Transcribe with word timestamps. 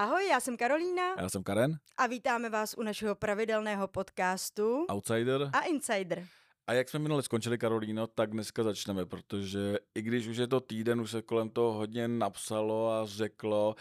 Ahoj, 0.00 0.26
já 0.28 0.40
jsem 0.40 0.56
Karolína 0.56 1.14
Já 1.18 1.28
jsem 1.28 1.42
Karen, 1.42 1.78
a 1.96 2.06
vítáme 2.06 2.50
vás 2.50 2.74
u 2.78 2.82
našeho 2.82 3.14
pravidelného 3.14 3.88
podcastu 3.88 4.86
outsider. 4.90 5.50
a 5.52 5.60
Insider. 5.60 6.26
A 6.66 6.72
jak 6.72 6.88
jsme 6.88 6.98
minule 6.98 7.22
skončili, 7.22 7.58
Karolíno, 7.58 8.06
tak 8.06 8.30
dneska 8.30 8.62
začneme, 8.62 9.06
protože 9.06 9.78
i 9.94 10.02
když 10.02 10.26
už 10.26 10.36
je 10.36 10.46
to 10.46 10.60
týden, 10.60 11.00
už 11.00 11.10
se 11.10 11.22
kolem 11.22 11.50
toho 11.50 11.72
hodně 11.72 12.08
napsalo 12.08 12.92
a 12.92 13.06
řeklo, 13.06 13.74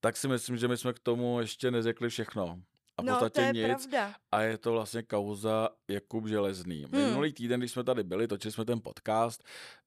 tak 0.00 0.16
si 0.16 0.28
myslím, 0.28 0.56
že 0.56 0.68
my 0.68 0.76
jsme 0.76 0.92
k 0.92 0.98
tomu 0.98 1.40
ještě 1.40 1.70
neřekli 1.70 2.08
všechno. 2.08 2.58
A 2.96 3.02
v 3.02 3.04
No, 3.04 3.12
to 3.14 3.18
podstatě 3.24 3.40
je 3.46 3.52
nic. 3.68 3.86
pravda. 3.86 4.14
A 4.32 4.40
je 4.42 4.58
to 4.58 4.72
vlastně 4.72 5.02
kauza 5.02 5.68
Jakub 5.88 6.26
Železný. 6.26 6.84
Hmm. 6.92 7.04
Minulý 7.04 7.32
týden, 7.32 7.60
když 7.60 7.72
jsme 7.72 7.84
tady 7.84 8.02
byli, 8.02 8.28
točili 8.28 8.52
jsme 8.52 8.64
ten 8.64 8.80
podcast, 8.80 9.44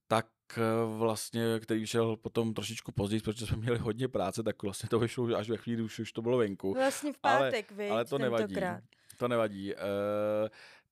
tak 0.08 0.26
vlastně, 0.98 1.60
který 1.60 1.80
vyšel 1.80 2.16
potom 2.18 2.54
trošičku 2.54 2.92
později, 2.92 3.22
protože 3.22 3.46
jsme 3.46 3.58
měli 3.58 3.78
hodně 3.78 4.08
práce, 4.08 4.44
tak 4.44 4.64
vlastně 4.64 4.90
to 4.90 5.00
vyšlo 5.00 5.38
až 5.38 5.50
ve 5.50 5.58
chvíli, 5.58 5.82
už, 5.82 6.00
už 6.00 6.12
to 6.12 6.22
bylo 6.22 6.38
venku. 6.38 6.74
Vlastně 6.74 7.14
v 7.14 7.18
Ale- 7.24 7.40
pátek, 7.40 7.72
viď, 7.72 7.92
Ale 7.92 8.06
to 8.06 8.18
nevadí. 8.18 8.44
tentokrát. 8.54 8.84
To 9.18 9.28
nevadí. 9.28 9.76
E, 9.76 9.78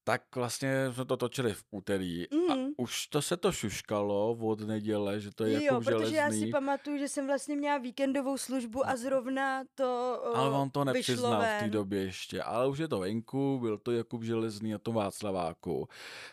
tak 0.08 0.36
vlastně 0.36 0.92
jsme 0.94 1.06
to 1.06 1.18
točili 1.18 1.54
v 1.54 1.64
úterý 1.72 2.26
Mhm. 2.34 2.52
a 2.52 2.56
už 2.78 3.08
to 3.08 3.22
se 3.22 3.38
to 3.38 3.52
šuškalo 3.52 4.32
od 4.42 4.60
neděle, 4.62 5.20
že 5.20 5.32
to 5.36 5.44
je 5.46 5.54
Jo, 5.54 5.60
Jakub 5.64 5.84
protože 5.86 5.98
Železný. 6.16 6.40
já 6.40 6.46
si 6.46 6.52
pamatuju, 6.52 6.98
že 6.98 7.08
jsem 7.08 7.28
vlastně 7.28 7.56
měla 7.56 7.78
víkendovou 7.78 8.38
službu 8.38 8.88
a 8.90 8.96
zrovna 8.96 9.64
to 9.76 10.20
o, 10.24 10.36
ale 10.36 10.58
on 10.58 10.70
to 10.70 10.84
nepřiznal 10.86 11.42
v 11.42 11.46
té 11.46 11.58
ven. 11.62 11.72
době 11.72 12.02
ještě, 12.04 12.44
ale 12.44 12.68
už 12.68 12.78
je 12.80 12.88
to 12.88 13.00
venku, 13.00 13.60
byl 13.62 13.78
to 13.78 13.92
Jakub 13.92 14.24
Železný 14.24 14.72
na 14.72 14.78
tom 14.78 14.96
Václaváku. 14.96 15.88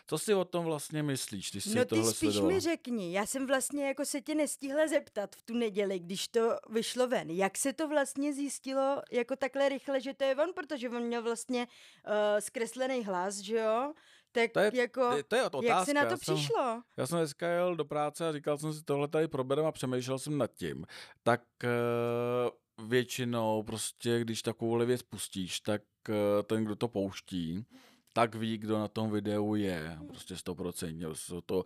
Co 0.07 0.17
si 0.17 0.33
o 0.33 0.45
tom 0.45 0.65
vlastně 0.65 1.03
myslíš, 1.03 1.51
když 1.51 1.63
jsi 1.63 1.75
No 1.75 1.83
ty 1.85 1.89
tohle 1.89 2.11
spíš 2.13 2.17
sledoval? 2.19 2.51
mi 2.51 2.59
řekni, 2.59 3.13
já 3.13 3.25
jsem 3.25 3.47
vlastně 3.47 3.87
jako 3.87 4.05
se 4.05 4.21
tě 4.21 4.35
nestihla 4.35 4.87
zeptat 4.87 5.35
v 5.35 5.41
tu 5.43 5.53
neděli, 5.53 5.99
když 5.99 6.27
to 6.27 6.57
vyšlo 6.69 7.07
ven. 7.07 7.29
Jak 7.29 7.57
se 7.57 7.73
to 7.73 7.87
vlastně 7.87 8.33
zjistilo 8.33 9.01
jako 9.11 9.35
takhle 9.35 9.69
rychle, 9.69 10.01
že 10.01 10.13
to 10.13 10.23
je 10.23 10.35
on, 10.35 10.53
protože 10.55 10.89
on 10.89 11.03
měl 11.03 11.23
vlastně 11.23 11.67
uh, 11.67 12.13
zkreslený 12.39 13.03
hlas, 13.03 13.35
že 13.37 13.64
jo? 13.65 13.93
Tak 14.31 14.51
To 14.51 14.59
je- 14.59 14.71
jako, 14.73 15.09
to 15.27 15.35
je 15.35 15.43
otázka, 15.43 15.67
jak 15.67 15.85
se 15.85 15.93
na 15.93 16.01
to 16.05 16.07
já 16.11 16.17
jsem- 16.17 16.35
přišlo? 16.35 16.81
Já 16.97 17.07
jsem 17.07 17.17
dneska 17.17 17.47
jel 17.47 17.75
do 17.75 17.85
práce 17.85 18.27
a 18.27 18.31
říkal 18.31 18.57
jsem 18.57 18.73
si 18.73 18.83
tohle 18.83 19.07
tady 19.07 19.27
proberem 19.27 19.65
a 19.65 19.71
přemýšlel 19.71 20.19
jsem 20.19 20.37
nad 20.37 20.51
tím. 20.51 20.85
Tak 21.23 21.41
uh, 21.63 22.87
většinou 22.89 23.63
prostě, 23.63 24.19
když 24.19 24.41
takovouhle 24.41 24.85
věc 24.85 25.01
pustíš, 25.03 25.59
tak 25.59 25.81
uh, 26.09 26.15
ten, 26.43 26.63
kdo 26.65 26.75
to 26.75 26.87
pouští, 26.87 27.65
tak 28.13 28.35
ví, 28.35 28.57
kdo 28.57 28.79
na 28.79 28.87
tom 28.87 29.11
videu 29.11 29.55
je. 29.55 29.97
Prostě 30.07 30.37
stoprocentně. 30.37 31.05
Prostě 31.05 31.33
To 31.45 31.63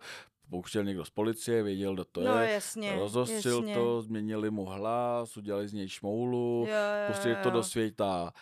pouštěl 0.50 0.84
někdo 0.84 1.04
z 1.04 1.10
policie, 1.10 1.62
věděl, 1.62 1.94
kdo 1.94 2.04
to 2.04 2.20
No 2.20 2.38
je. 2.42 2.50
jasně, 2.52 2.94
Rozostřil 2.94 3.56
jasně. 3.56 3.74
to, 3.74 4.02
změnili 4.02 4.50
mu 4.50 4.64
hlas, 4.64 5.36
udělali 5.36 5.68
z 5.68 5.72
něj 5.72 5.88
šmoulu, 5.88 6.66
Jo, 6.68 6.74
jo, 6.74 7.06
pustili 7.12 7.34
to 7.42 7.48
jo. 7.48 7.54
do 7.54 7.62
světa. 7.62 8.32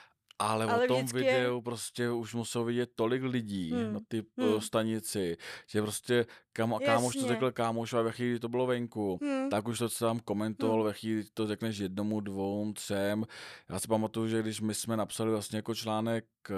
Ale, 0.41 0.65
Ale 0.65 0.85
o 0.85 0.89
tom 0.89 0.97
vždycky 0.97 1.19
videu 1.19 1.61
prostě 1.61 2.11
už 2.11 2.35
muselo 2.35 2.65
vidět 2.65 2.91
tolik 2.95 3.23
lidí 3.23 3.71
Hmm, 3.71 3.93
na 3.93 4.01
ty 4.09 4.25
hmm. 4.39 4.49
hmm. 4.51 4.61
stanici, 4.61 5.37
že 5.67 5.83
prostě 5.83 6.27
kam, 6.53 6.75
kámoš 6.87 7.15
to 7.15 7.27
řekl 7.29 7.51
kámoš 7.53 7.93
a 7.93 8.03
ve 8.03 8.13
chvíli, 8.13 8.39
to 8.39 8.49
bylo 8.49 8.67
venku, 8.67 9.19
Hmm. 9.23 9.51
tak 9.51 9.69
už 9.69 9.79
to 9.79 9.89
tam 9.89 10.21
komentoval, 10.21 10.83
ve 10.83 10.93
chvíli, 10.93 11.25
to 11.35 11.47
řekneš 11.47 11.79
jednomu, 11.79 12.21
dvou, 12.21 12.73
třem. 12.73 13.25
Já 13.69 13.79
si 13.79 13.89
pamatuju, 13.89 14.29
že 14.29 14.43
když 14.43 14.61
my 14.61 14.75
jsme 14.75 14.97
napsali 14.97 15.31
vlastně 15.31 15.59
jako 15.59 15.75
článek 15.75 16.25
eh, 16.51 16.55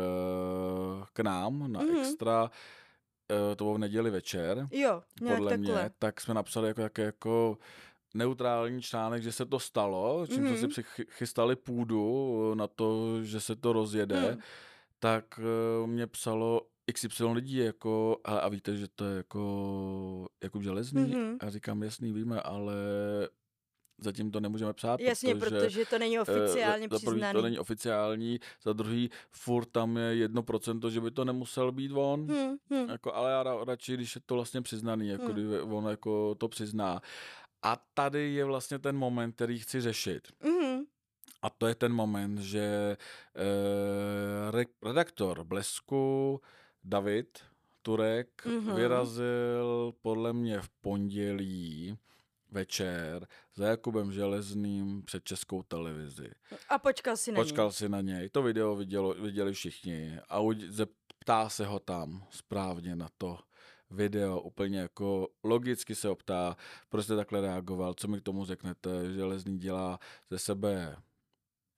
k 1.13 1.21
nám 1.21 1.73
na 1.73 1.81
Mhm. 1.81 1.97
Extra, 1.99 2.51
eh, 3.31 3.57
to 3.57 3.65
bylo 3.65 3.75
v 3.75 3.79
neděli 3.79 4.11
večer, 4.11 4.69
Jo, 4.71 5.03
podle 5.19 5.51
takhle. 5.51 5.57
mě, 5.57 5.91
tak 5.99 6.21
jsme 6.21 6.35
napsali 6.35 6.69
jako, 6.69 6.81
jako, 6.81 7.01
jako 7.03 7.59
neutrální 8.15 8.83
článek, 8.83 9.23
že 9.23 9.33
se 9.33 9.47
to 9.47 9.59
stalo, 9.59 10.27
čím 10.27 10.43
Mhm. 10.45 10.49
jsme 10.49 10.59
si 10.59 10.69
přichy- 10.69 11.07
chystali 11.11 11.57
půdu 11.57 12.55
na 12.55 12.67
to, 12.67 13.23
že 13.25 13.41
se 13.41 13.57
to 13.57 13.73
rozjede, 13.73 14.21
Hmm. 14.31 14.41
tak 14.99 15.41
eh, 15.43 15.87
mě 15.87 16.07
psalo 16.07 16.61
XY 16.93 17.25
lidí 17.33 17.57
jako, 17.57 18.19
a, 18.25 18.39
a 18.39 18.49
víte, 18.49 18.77
že 18.77 18.87
to 18.95 19.05
je 19.05 19.17
jako, 19.17 20.29
jako 20.43 20.63
železný? 20.63 21.03
Mhm. 21.03 21.37
A 21.41 21.51
říkám, 21.51 21.83
jasný, 21.83 22.13
víme, 22.13 22.41
ale 22.41 22.75
zatím 24.03 24.31
to 24.31 24.41
nemůžeme 24.41 24.73
psát, 24.73 25.01
Jasně, 25.01 25.35
protože 25.35 25.85
to 25.87 25.99
není 25.99 26.17
eh, 26.19 26.21
oficiálně 26.21 26.89
za, 26.91 26.99
za 26.99 27.05
první 27.07 27.21
přiznaný. 27.21 27.33
to 27.37 27.43
není 27.43 27.59
oficiální, 27.59 28.41
za 28.63 28.73
druhý 28.73 29.11
furt 29.31 29.67
tam 29.67 29.97
je 29.97 30.05
jedno 30.15 30.43
procento, 30.43 30.91
že 30.91 31.01
by 31.01 31.11
to 31.11 31.25
nemusel 31.25 31.73
být 31.73 31.93
on. 31.95 32.27
Hmm, 32.27 32.57
hmm. 32.71 32.89
Jako, 32.91 33.15
ale 33.15 33.31
já 33.31 33.43
ra- 33.45 33.65
radši, 33.65 33.95
když 33.95 34.15
je 34.15 34.21
to 34.27 34.35
vlastně 34.35 34.63
přiznaný, 34.63 35.09
jako 35.09 35.25
Hmm. 35.25 35.33
kdy 35.33 35.61
on 35.61 35.85
jako 35.89 36.35
to 36.35 36.49
přizná. 36.49 37.01
A 37.63 37.77
tady 37.95 38.35
je 38.35 38.45
vlastně 38.45 38.79
ten 38.79 38.97
moment, 38.97 39.33
který 39.33 39.59
chci 39.59 39.81
řešit. 39.81 40.29
Mhm. 40.45 40.85
A 41.43 41.51
to 41.51 41.67
je 41.67 41.75
ten 41.75 41.93
moment, 41.93 42.39
že 42.39 42.97
eh, 43.37 44.51
re- 44.51 44.65
redaktor 44.83 45.45
Blesku 45.45 46.41
David 46.85 47.39
Turek 47.83 48.47
Mhm. 48.47 48.75
vyrazil 48.75 49.95
podle 50.03 50.33
mě 50.33 50.61
v 50.61 50.69
pondělí 50.69 51.99
večer 52.51 53.27
za 53.55 53.67
Jakubem 53.67 54.13
Železným 54.13 55.03
před 55.03 55.25
českou 55.25 55.63
televizi. 55.63 56.31
A 56.69 56.79
počkal 56.79 57.17
si 57.17 57.33
na 57.33 57.37
Počkal 57.37 57.67
něj. 57.67 57.73
si 57.73 57.89
na 57.89 58.01
něj. 58.01 58.29
To 58.29 58.43
video 58.43 58.77
vidělo, 58.77 59.15
viděli 59.15 59.53
všichni. 59.53 60.19
A 60.29 60.41
zeptá 60.69 61.49
se 61.49 61.67
ho 61.67 61.79
tam 61.79 62.27
správně 62.31 62.97
na 62.97 63.09
to 63.19 63.39
video. 63.91 64.41
Úplně 64.41 64.79
jako 64.79 65.29
logicky 65.45 65.95
se 65.95 66.09
optá, 66.09 66.57
proč 66.89 67.05
jste 67.05 67.17
takhle 67.17 67.41
reagoval, 67.41 67.95
co 67.95 68.09
mi 68.09 68.21
k 68.21 68.23
tomu 68.23 68.45
řeknete. 68.45 69.13
Železný 69.13 69.59
dělá 69.59 69.99
ze 70.31 70.39
sebe 70.39 70.97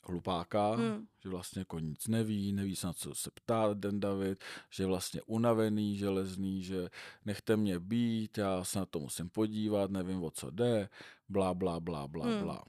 hlupáka, 0.05 0.75
Hmm. 0.75 1.07
že 1.23 1.29
vlastně 1.29 1.61
jako 1.61 1.79
nic 1.79 2.09
neví, 2.09 2.53
neví 2.53 2.77
se 2.77 2.87
na 2.87 2.93
co 2.93 3.15
se 3.15 3.31
ptá 3.31 3.75
den 3.75 4.01
David, 4.01 4.45
že 4.71 4.83
je 4.83 4.87
vlastně 4.87 5.23
unavený, 5.27 5.97
železný, 5.97 6.63
že 6.63 6.89
nechte 7.25 7.57
mě 7.57 7.79
být, 7.79 8.39
já 8.39 8.65
se 8.65 8.79
na 8.79 8.87
to 8.87 9.01
musím 9.01 9.29
podívat, 9.31 9.91
nevím 9.91 10.25
o 10.25 10.31
co 10.31 10.51
jde, 10.51 10.89
blá, 11.29 11.55
blá, 11.55 11.81
blá, 11.81 12.09
blá, 12.09 12.27
Hmm. 12.27 12.43
blá. 12.43 12.65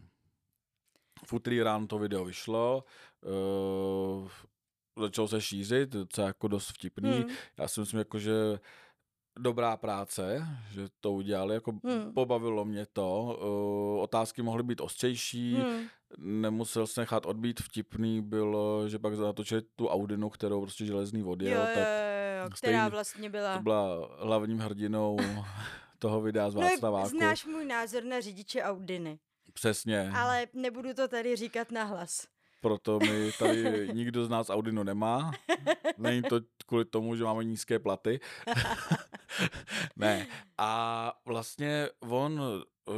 V 1.25 1.33
úterý 1.33 1.61
ráno 1.63 1.87
to 1.87 1.99
video 1.99 2.25
vyšlo, 2.25 2.83
uh, 4.21 4.29
začalo 5.03 5.27
se 5.27 5.41
šířit, 5.41 5.89
docela 5.89 6.27
jako 6.27 6.47
dost 6.47 6.69
vtipný. 6.69 7.11
Hmm. 7.11 7.29
Já 7.57 7.67
si 7.67 7.79
myslím, 7.79 7.97
jako, 7.99 8.19
že 8.19 8.59
dobrá 9.39 9.77
práce, 9.77 10.47
že 10.71 10.87
to 11.01 11.11
udělali, 11.11 11.53
jako 11.53 11.71
Hmm. 11.83 12.13
pobavilo 12.13 12.65
mě 12.65 12.85
to. 12.93 13.37
Uh, 13.95 14.01
otázky 14.03 14.41
mohly 14.41 14.63
být 14.63 14.81
ostřejší, 14.81 15.53
Hmm. 15.55 15.83
nemusel 16.17 16.87
se 16.87 17.01
nechat 17.01 17.25
odbít 17.25 17.59
vtipný, 17.61 18.21
bylo, 18.21 18.89
že 18.89 18.99
pak 18.99 19.13
natočili 19.19 19.61
tu 19.75 19.87
Audinu, 19.87 20.29
kterou 20.29 20.61
prostě 20.61 20.85
železný 20.85 21.23
odjel, 21.23 21.51
Jo, 21.61 21.67
jo, 21.67 21.75
tak 21.75 21.87
jo, 21.87 22.43
jo, 22.43 22.49
která 22.57 22.89
vlastně 22.89 23.29
byla... 23.29 23.57
to 23.57 23.63
byla 23.63 24.09
hlavním 24.19 24.59
hrdinou 24.59 25.17
toho 25.99 26.21
videa 26.21 26.49
z 26.49 26.55
No, 26.55 26.61
Václaváku. 26.61 27.09
znáš 27.09 27.45
můj 27.45 27.65
názor 27.65 28.03
na 28.03 28.19
řidiče 28.21 28.63
Audiny, 28.63 29.19
Přesně, 29.53 30.11
ale 30.15 30.47
nebudu 30.53 30.93
to 30.93 31.07
tady 31.07 31.35
říkat 31.35 31.71
nahlas. 31.71 32.27
Proto 32.63 32.99
my 32.99 33.31
tady 33.39 33.89
nikdo 33.93 34.25
z 34.25 34.29
nás 34.29 34.49
Audinu 34.49 34.83
nemá. 34.83 35.31
Není 35.97 36.21
to 36.21 36.39
kvůli 36.65 36.85
tomu, 36.85 37.15
že 37.15 37.23
máme 37.23 37.43
nízké 37.43 37.79
platy. 37.79 38.19
ne. 39.95 40.27
A 40.57 41.13
vlastně 41.25 41.89
on 41.99 42.41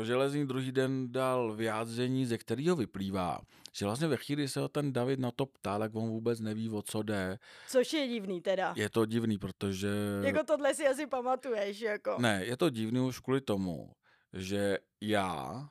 Železný 0.04 0.48
druhý 0.48 0.72
den 0.72 1.12
dal 1.12 1.54
vyjádření, 1.54 2.26
ze 2.26 2.38
kterého 2.38 2.76
vyplývá, 2.76 3.40
že 3.74 3.86
vlastně 3.86 4.08
ve 4.08 4.18
chvíli 4.18 4.48
se 4.48 4.60
ho 4.60 4.68
ten 4.68 4.94
David 4.94 5.20
na 5.20 5.32
to 5.32 5.46
ptá, 5.46 5.80
tak 5.80 5.96
on 5.96 6.10
vůbec 6.10 6.40
neví, 6.40 6.70
o 6.70 6.82
co 6.82 7.04
jde. 7.04 7.40
Což 7.68 7.94
je 7.94 8.08
divný 8.08 8.42
teda. 8.42 8.74
Je 8.78 8.90
to 8.90 9.06
divný, 9.06 9.38
protože... 9.38 9.90
Jako 10.24 10.44
tohle 10.44 10.74
si 10.74 10.88
asi 10.88 11.08
pamatuješ, 11.08 11.82
jako. 11.82 12.16
Ne, 12.20 12.46
je 12.46 12.58
to 12.58 12.70
divný 12.70 13.00
už 13.00 13.20
kvůli 13.20 13.42
tomu, 13.42 13.92
že 14.34 14.78
já, 15.02 15.70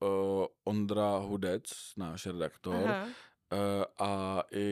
uh, 0.00 0.46
Ondra 0.64 1.18
Hudec, 1.18 1.72
náš 1.96 2.26
redaktor, 2.26 2.88
Aha. 2.88 3.06
Eh, 3.52 3.84
a 3.98 4.42
i 4.54 4.68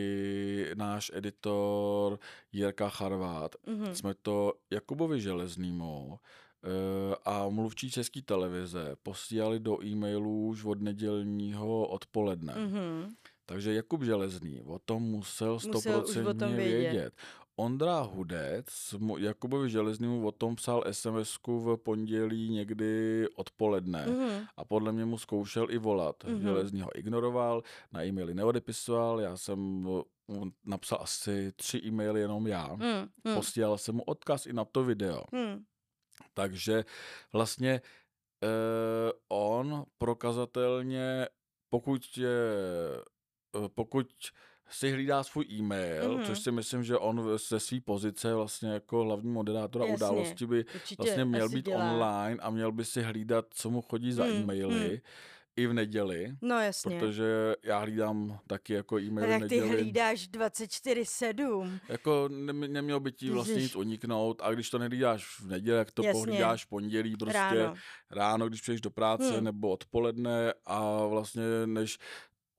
náš 0.75 1.11
editor 1.15 2.19
Jirka 2.53 2.89
Charvát. 2.89 3.57
Mhm. 3.67 3.95
Jsme 3.95 4.15
to 4.15 4.53
Jakubovi 4.71 5.21
Železnýmu 5.21 6.19
eh, 6.19 7.17
a 7.25 7.49
mluvčí 7.49 7.91
české 7.91 8.23
televize 8.23 8.97
posílali 9.03 9.61
do 9.61 9.85
e-mailů 9.85 10.47
už 10.47 10.65
od 10.65 10.81
nedělního 10.81 11.89
odpoledne. 11.89 12.55
Mhm. 12.57 13.15
Takže 13.47 13.75
Jakub 13.75 14.03
Železný 14.03 14.61
o 14.61 14.79
tom 14.79 15.03
musel 15.03 15.61
stoprocentně 15.61 16.47
vědět. 16.47 16.69
vědět. 16.69 17.15
Ondra 17.59 18.01
Hudec 18.07 18.95
mu- 18.99 19.19
Jakubovi 19.19 19.71
Železnému 19.71 20.27
o 20.27 20.33
tom 20.33 20.57
psal 20.57 20.85
sms 20.91 21.39
v 21.47 21.77
pondělí 21.77 22.51
někdy 22.51 23.27
odpoledne. 23.35 24.07
Mhm. 24.07 24.47
A 24.57 24.65
podle 24.65 24.93
mě 24.93 25.05
mu 25.05 25.19
zkoušel 25.19 25.67
i 25.71 25.79
volat. 25.79 26.25
Mhm. 26.25 26.35
Mm-hmm. 26.35 26.43
Železný 26.43 26.81
ho 26.81 26.99
ignoroval, 26.99 27.63
na 27.93 28.05
e-maily 28.05 28.35
neodepisoval, 28.35 29.21
já 29.21 29.37
jsem 29.37 29.89
napsal 30.65 30.99
asi 31.03 31.53
tři 31.57 31.79
e-maily 31.85 32.21
jenom 32.21 32.47
já. 32.47 32.67
Mhm. 32.75 33.09
Mhm. 33.25 33.35
Posílal 33.35 33.79
jsem 33.79 33.95
mu 33.95 34.03
odkaz 34.03 34.47
i 34.47 34.53
na 34.53 34.65
to 34.65 34.85
video. 34.85 35.23
Mhm. 35.33 35.65
Takže 36.35 36.85
vlastně 37.33 37.81
eh, 38.45 39.13
on 39.29 39.85
prokazatelně, 39.99 41.29
pokud 41.71 42.03
je 42.17 42.39
eh, 43.65 43.69
pokud 43.75 44.07
si 44.71 44.91
hlídá 44.93 45.23
svůj 45.23 45.45
e-mail, 45.53 46.09
Mhm. 46.13 46.21
mm-hmm. 46.23 46.27
což 46.27 46.39
si 46.39 46.53
myslím, 46.53 46.85
že 46.85 46.97
on 46.99 47.39
ze 47.39 47.61
své 47.61 47.81
pozice 47.81 48.35
vlastně 48.35 48.69
jako 48.71 49.05
hlavní 49.05 49.31
moderátora 49.33 49.85
Jasně, 49.87 49.97
události 50.07 50.47
by 50.47 50.65
Určitě 50.75 51.03
vlastně 51.03 51.25
měl 51.25 51.49
být 51.49 51.65
dělá. 51.65 51.93
online 51.93 52.37
a 52.43 52.51
měl 52.51 52.73
by 52.73 52.85
si 52.85 53.03
hlídat, 53.03 53.45
co 53.51 53.71
mu 53.71 53.83
chodí 53.83 54.13
za 54.13 54.25
Hmm, 54.25 54.37
e-maily 54.37 54.89
hmm. 54.89 54.99
i 55.57 55.67
v 55.67 55.73
neděli, 55.73 56.33
No 56.43 56.61
jasně. 56.61 56.99
protože 57.01 57.55
já 57.63 57.79
hlídám 57.79 58.39
taky 58.47 58.73
jako 58.73 58.97
A 58.97 59.01
e-maily 59.01 59.29
v 59.29 59.31
jak 59.41 59.49
ty 59.49 59.61
neděli. 59.61 59.83
hlídáš 59.83 60.29
24-7. 60.29 61.79
Jako 61.89 62.29
nem, 62.33 62.61
nemělo 62.73 63.01
by 63.01 63.13
ti 63.13 63.31
vlastně 63.31 63.55
nic 63.63 63.77
uniknout 63.77 64.41
a 64.45 64.53
když 64.53 64.71
to 64.71 64.79
nehlídáš 64.79 65.25
v 65.41 65.47
neděli, 65.47 65.79
jak 65.79 65.91
to 65.91 66.03
Jasně. 66.03 66.13
pohlídáš 66.21 66.65
v 66.65 66.69
pondělí 66.69 67.17
prostě 67.17 67.39
Ráno. 67.39 67.75
ráno, 68.11 68.49
když 68.49 68.61
přijdeš 68.61 68.81
do 68.81 68.91
práce 68.91 69.33
Hmm. 69.35 69.45
nebo 69.45 69.69
odpoledne 69.71 70.53
a 70.67 71.07
vlastně 71.07 71.43
než 71.67 71.99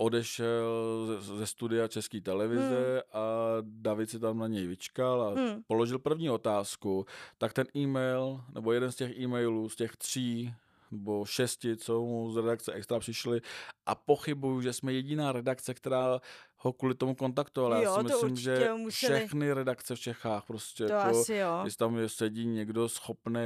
odešel 0.02 1.08
ze, 1.20 1.48
studia 1.48 1.88
České 1.88 2.22
televize 2.22 3.04
a 3.14 3.24
David 3.62 4.10
si 4.10 4.20
tam 4.20 4.38
na 4.38 4.48
něj 4.48 4.68
vyčkal 4.68 5.22
a 5.22 5.30
Hmm. 5.30 5.64
položil 5.68 6.00
první 6.00 6.30
otázku, 6.30 7.06
tak 7.38 7.54
ten 7.54 7.68
e-mail, 7.76 8.42
nebo 8.54 8.72
jeden 8.74 8.92
z 8.92 8.96
těch 8.96 9.18
e-mailů, 9.20 9.70
z 9.70 9.76
těch 9.76 9.98
tří 9.98 10.54
nebo 10.92 11.26
šesti, 11.26 11.78
co 11.78 12.02
mu 12.02 12.32
z 12.32 12.38
redakce 12.38 12.74
extra 12.74 13.00
přišli 13.00 13.42
a 13.86 13.96
pochybuju, 13.96 14.62
že 14.62 14.74
jsme 14.74 14.94
jediná 14.94 15.32
redakce, 15.32 15.74
která 15.74 16.22
ho 16.58 16.74
kvůli 16.74 16.96
tomu 16.96 17.16
kontaktovala. 17.16 17.76
Já 17.78 17.84
Jo, 17.84 17.92
si 17.92 17.98
to 17.98 18.04
myslím, 18.04 18.36
že 18.36 18.70
museli. 18.78 19.16
všechny 19.20 19.54
redakce 19.54 19.96
v 19.96 20.00
Čechách 20.00 20.46
prostě 20.46 20.86
To 20.88 20.94
jako, 20.94 21.20
asi 21.20 21.34
jo. 21.36 21.62
jestli 21.64 21.78
tam 21.78 21.98
sedí 22.08 22.46
někdo 22.46 22.90
schopný, 22.90 23.42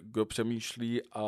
kdo 0.00 0.26
přemýšlí 0.26 1.02
a 1.12 1.24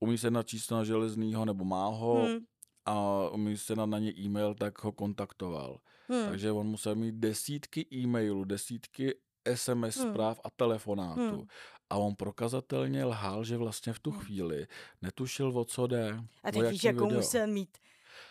umí 0.00 0.18
se 0.18 0.30
načíst 0.30 0.70
na 0.70 0.84
železnýho 0.84 1.44
nebo 1.44 1.64
má 1.64 1.86
ho 1.88 2.14
Hmm. 2.14 2.38
A 2.86 3.28
umí 3.30 3.56
se 3.56 3.76
na, 3.76 3.86
na 3.86 3.98
ně 3.98 4.12
e-mail, 4.18 4.54
tak 4.54 4.84
ho 4.84 4.92
kontaktoval. 4.92 5.78
Hmm. 6.08 6.28
Takže 6.28 6.52
on 6.52 6.66
musel 6.66 6.94
mít 6.94 7.14
desítky 7.14 7.86
e-mailů, 7.92 8.44
desítky 8.44 9.14
SMS 9.54 9.96
Hmm. 9.96 10.10
zpráv 10.12 10.40
a 10.44 10.50
telefonátů. 10.50 11.20
Hmm. 11.36 11.46
A 11.90 11.96
on 11.96 12.14
prokazatelně 12.14 13.04
lhal, 13.04 13.44
že 13.44 13.56
vlastně 13.56 13.92
v 13.92 13.98
tu 14.00 14.10
Hmm. 14.10 14.20
chvíli 14.20 14.66
netušil, 15.02 15.58
o 15.58 15.64
co 15.64 15.86
jde. 15.86 16.18
A 16.44 16.52
tak 16.52 16.70
víš, 16.70 16.84
jakou 16.84 17.04
video. 17.04 17.18
musel 17.20 17.46
mít 17.46 17.78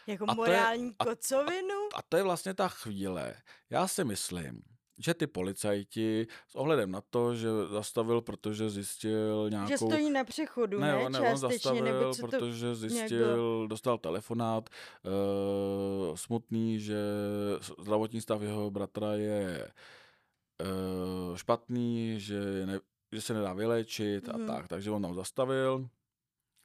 jako 0.07 0.25
A 0.27 0.35
to 0.35 0.43
je- 0.45 0.49
morální 0.51 0.95
a- 0.99 1.05
kocovinu? 1.05 1.75
A 1.95 2.01
to 2.09 2.17
je 2.17 2.23
vlastně 2.23 2.53
ta 2.53 2.67
chvíle. 2.67 3.35
Já 3.69 3.87
si 3.87 4.03
myslím, 4.03 4.61
že 4.99 5.13
ty 5.13 5.27
policajti 5.27 6.27
s 6.47 6.55
ohledem 6.55 6.91
na 6.91 7.01
to, 7.09 7.35
že 7.35 7.47
zastavil, 7.69 8.21
protože 8.21 8.69
zjistil 8.69 9.47
nějakou... 9.49 9.69
Že 9.69 9.77
stojí 9.77 10.09
na 10.11 10.23
přechodu, 10.23 10.79
ne? 10.79 10.87
Ne, 10.87 10.95
on, 11.05 11.11
ne, 11.11 11.19
on 11.31 11.37
zastavil, 11.37 11.83
nebo 11.83 12.13
co 12.13 12.21
to... 12.21 12.27
protože 12.27 12.75
zjistil, 12.75 13.67
dostal 13.67 13.97
telefonát 13.97 14.69
uh, 16.09 16.15
smutný, 16.15 16.79
že 16.79 16.99
zdravotní 17.79 18.21
stav 18.21 18.41
jeho 18.41 18.71
bratra 18.71 19.13
je 19.13 19.71
uh, 20.61 21.35
špatný, 21.37 22.19
že, 22.19 22.65
ne, 22.65 22.79
že 23.11 23.21
se 23.21 23.33
nedá 23.33 23.53
vyléčit 23.53 24.27
Mhm. 24.27 24.43
a 24.49 24.53
tak. 24.53 24.67
Takže 24.67 24.91
on 24.91 25.01
tam 25.01 25.13
zastavil, 25.15 25.87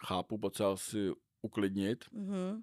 chápu, 0.06 0.38
potřeboval 0.38 0.76
si 0.76 1.12
uklidnit. 1.42 2.04
Mhm. 2.12 2.62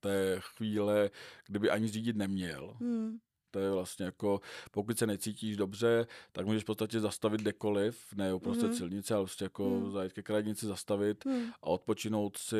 To 0.00 0.08
je 0.08 0.36
chvíle, 0.40 1.10
kdyby 1.46 1.70
ani 1.70 1.88
řídit 1.88 2.16
neměl. 2.16 2.76
Hmm. 2.80 3.18
To 3.50 3.58
je 3.58 3.70
vlastně 3.70 4.04
jako, 4.04 4.40
pokud 4.70 4.98
se 4.98 5.06
necítíš 5.06 5.56
dobře, 5.56 6.06
tak 6.32 6.46
můžeš 6.46 6.62
v 6.62 6.66
podstatě 6.66 7.00
zastavit 7.00 7.40
kdekoliv, 7.40 8.04
ne 8.16 8.34
uprostřed 8.34 8.66
Mhm. 8.66 8.76
silnice, 8.76 9.14
ale 9.14 9.24
prostě 9.24 9.44
jako 9.44 9.70
Mhm. 9.70 9.90
zajít 9.92 10.12
ke 10.12 10.22
krajnici, 10.22 10.66
zastavit 10.66 11.24
Hmm. 11.24 11.50
a 11.62 11.66
odpočinout 11.66 12.36
si 12.36 12.56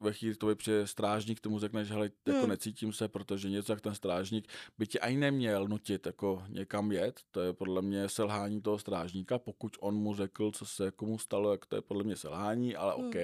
ve 0.00 0.12
chvíli, 0.12 0.34
to 0.36 0.46
by 0.46 0.54
přijde 0.54 0.86
strážník, 0.86 1.40
tomu 1.40 1.58
řekneš, 1.58 1.90
hele, 1.90 2.10
jako 2.26 2.38
Hmm. 2.40 2.48
necítím 2.48 2.92
se, 2.92 3.08
protože 3.08 3.50
něco 3.50 3.72
jak 3.72 3.80
ten 3.80 3.94
strážník 3.94 4.48
by 4.78 4.86
ti 4.86 5.00
ani 5.00 5.16
neměl 5.16 5.68
nutit 5.68 6.06
jako 6.06 6.42
někam 6.48 6.92
jet, 6.92 7.20
to 7.30 7.40
je 7.40 7.52
podle 7.52 7.82
mě 7.82 8.08
selhání 8.08 8.60
toho 8.62 8.78
strážníka, 8.78 9.38
pokud 9.38 9.76
on 9.80 9.94
mu 9.94 10.14
řekl, 10.14 10.50
co 10.50 10.66
se 10.66 10.84
jako 10.84 11.06
mu 11.06 11.18
stalo, 11.18 11.50
jak 11.52 11.66
to 11.66 11.76
je 11.76 11.82
podle 11.82 12.04
mě 12.04 12.16
selhání, 12.16 12.76
ale 12.76 12.94
Hmm. 12.94 13.06
OK. 13.08 13.14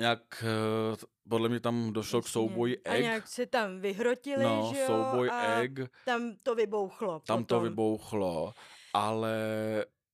Jak 0.00 0.44
eh, 0.44 1.06
podle 1.28 1.48
mě 1.48 1.60
tam 1.60 1.92
došlo 1.92 2.20
k 2.20 2.24
Jasně. 2.24 2.32
souboji 2.32 2.78
A 2.78 2.92
egg, 2.94 3.02
nějak 3.02 3.28
se 3.28 3.46
tam 3.46 3.80
vyhrotili, 3.80 4.44
no, 4.44 4.70
že 4.74 4.80
jo? 4.80 4.86
souboj 4.86 5.30
a 5.30 5.60
egg, 5.60 5.80
tam 6.04 6.36
to 6.42 6.54
vybouchlo 6.54 7.20
tam 7.20 7.44
to 7.44 7.54
potom. 7.54 7.62
vybouchlo, 7.68 8.52
ale 8.94 9.36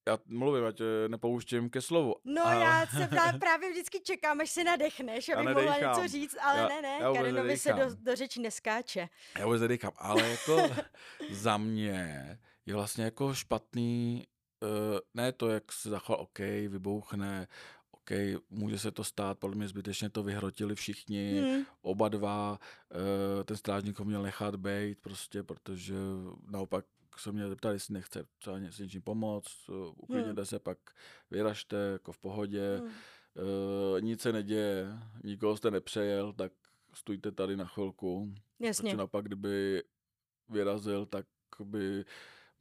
já 0.09 0.19
mluvím, 0.27 0.65
ať 0.65 0.81
eh, 0.81 1.09
nepouštím 1.09 1.71
ke 1.71 1.81
slovu. 1.81 2.15
No 2.25 2.47
a... 2.47 2.55
já 2.55 2.87
se 2.99 3.07
právě, 3.07 3.41
právě 3.41 3.71
vždycky 3.71 4.01
čekám, 4.01 4.41
až 4.41 4.51
se 4.51 4.65
nadechneš, 4.65 5.29
abych 5.29 5.55
mohla 5.55 5.79
něco 5.79 6.09
říct, 6.09 6.37
ale 6.43 6.59
Já- 6.59 6.69
ne, 6.69 6.83
ne, 6.83 6.99
Karinovi 7.15 7.59
se 7.59 7.73
do, 7.73 7.85
do 8.01 8.17
řeči 8.17 8.41
neskáče. 8.41 9.09
Já 9.39 9.45
vůbec 9.47 9.61
nedýchám, 9.63 9.93
ale 9.97 10.31
jako 10.31 10.71
za 11.31 11.57
mě 11.57 12.39
je 12.67 12.75
vlastně 12.75 13.05
jako 13.05 13.35
špatný, 13.35 14.27
uh, 14.63 14.99
ne 15.15 15.33
to, 15.33 15.49
jak 15.49 15.73
se 15.73 15.91
zachoval, 15.91 16.23
OK, 16.23 16.39
vybouchne, 16.69 17.47
OK, 18.03 18.43
může 18.51 18.79
se 18.79 18.91
to 18.91 19.05
stát, 19.05 19.39
podle 19.39 19.57
mě 19.57 19.69
zbytečně 19.69 20.11
to 20.11 20.23
vyhrotili 20.23 20.75
všichni, 20.75 21.41
Hmm. 21.41 21.65
oba 21.83 22.09
dva, 22.09 22.59
uh, 22.95 23.45
ten 23.45 23.57
strážník 23.57 23.99
ho 23.99 24.05
měl 24.05 24.23
nechat 24.23 24.57
být 24.57 24.99
prostě, 25.01 25.43
protože 25.43 25.95
naopak 26.51 26.85
se 27.17 27.33
mě 27.33 27.49
zeptali, 27.49 27.75
jestli 27.75 27.95
nechce 27.95 28.25
třeba 28.39 28.57
s 28.71 28.79
něčím 28.79 29.03
pomoct, 29.03 29.69
uh, 29.69 29.77
uklidněte 29.97 30.47
se, 30.47 30.59
pak 30.59 30.79
vyražte, 31.31 31.77
jako 31.77 32.13
v 32.13 32.19
pohodě, 32.19 32.77
Hmm. 32.79 32.87
uh, 32.87 34.01
nic 34.01 34.21
se 34.21 34.33
neděje, 34.33 34.87
nikoho 35.25 35.57
jste 35.57 35.71
nepřejel, 35.71 36.33
tak 36.33 36.53
stůjte 36.95 37.33
tady 37.33 37.57
na 37.57 37.65
chvilku, 37.65 38.35
Jasně. 38.61 38.83
Protože 38.91 38.97
naopak, 38.97 39.25
kdyby 39.25 39.83
vyrazil, 40.49 41.07
tak 41.07 41.27
by 41.65 42.05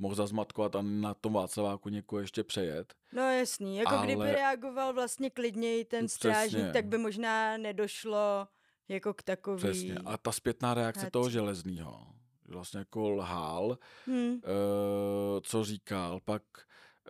mohl 0.02 0.16
zazmatkovat 0.16 0.76
a 0.76 0.82
na 0.82 1.14
tom 1.14 1.34
Václaváku 1.34 1.90
někoho 1.90 2.20
ještě 2.20 2.44
přejet. 2.44 2.94
No 3.14 3.22
jasný, 3.22 3.78
jako 3.78 3.96
ale... 3.96 4.06
kdyby 4.06 4.24
reagoval 4.32 4.94
vlastně 4.94 5.30
klidněji 5.30 5.86
ten 5.86 6.08
strážník, 6.08 6.58
Přesně. 6.60 6.74
tak 6.74 6.86
by 6.86 6.98
možná 6.98 7.58
nedošlo 7.58 8.48
jako 8.88 9.14
k 9.14 9.24
takový... 9.24 9.58
Přesně. 9.64 9.96
A 10.06 10.18
ta 10.18 10.32
zpětná 10.32 10.74
reakce 10.74 11.12
toho 11.12 11.24
hádce. 11.26 11.34
železného, 11.34 12.08
že 12.48 12.54
vlastně 12.54 12.80
jako 12.80 13.10
lhal, 13.10 13.78
Hmm. 14.06 14.42
eh, 14.44 15.42
co 15.42 15.64
říkal, 15.64 16.20
pak 16.26 16.44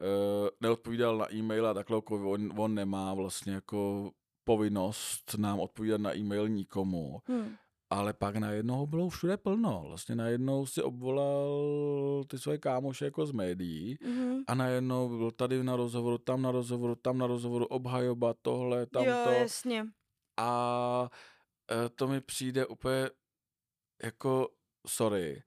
eh, 0.02 0.50
neodpovídal 0.62 1.18
na 1.18 1.34
e-mail 1.34 1.68
a 1.68 1.74
takhle 1.74 1.98
jako 1.98 2.32
on, 2.32 2.54
on 2.60 2.76
nemá 2.76 3.14
vlastně 3.14 3.54
jako 3.54 4.12
povinnost 4.44 5.36
nám 5.38 5.60
odpovídat 5.60 6.02
na 6.02 6.16
e-mail 6.18 6.50
nikomu. 6.50 7.22
Hmm. 7.28 7.56
Ale 7.92 8.14
pak 8.14 8.36
najednou 8.36 8.88
bylo 8.88 9.10
všude 9.10 9.38
plno. 9.38 9.84
Vlastně 9.88 10.16
najednou 10.16 10.66
si 10.66 10.82
obvolal 10.82 12.24
ty 12.28 12.40
svoje 12.40 12.58
kámoše 12.58 13.06
jako 13.06 13.26
z 13.26 13.32
médií 13.32 13.98
Mhm. 14.02 14.44
a 14.48 14.56
najednou 14.56 15.10
byl 15.18 15.32
tady 15.32 15.64
na 15.64 15.76
rozhovoru, 15.76 16.18
tam 16.18 16.42
na 16.42 16.52
rozhovoru, 16.52 16.96
tam 16.96 17.18
na 17.18 17.28
rozhovoru, 17.28 17.66
obhajoba, 17.66 18.34
tohle, 18.42 18.86
tam 18.86 19.04
Jo, 19.06 19.16
to. 19.24 19.30
jasně. 19.30 19.86
A 20.38 21.10
e, 21.86 21.90
to 21.90 22.08
mi 22.08 22.22
přijde 22.22 22.66
úplně 22.66 23.10
jako, 24.04 24.50
sorry, 24.88 25.44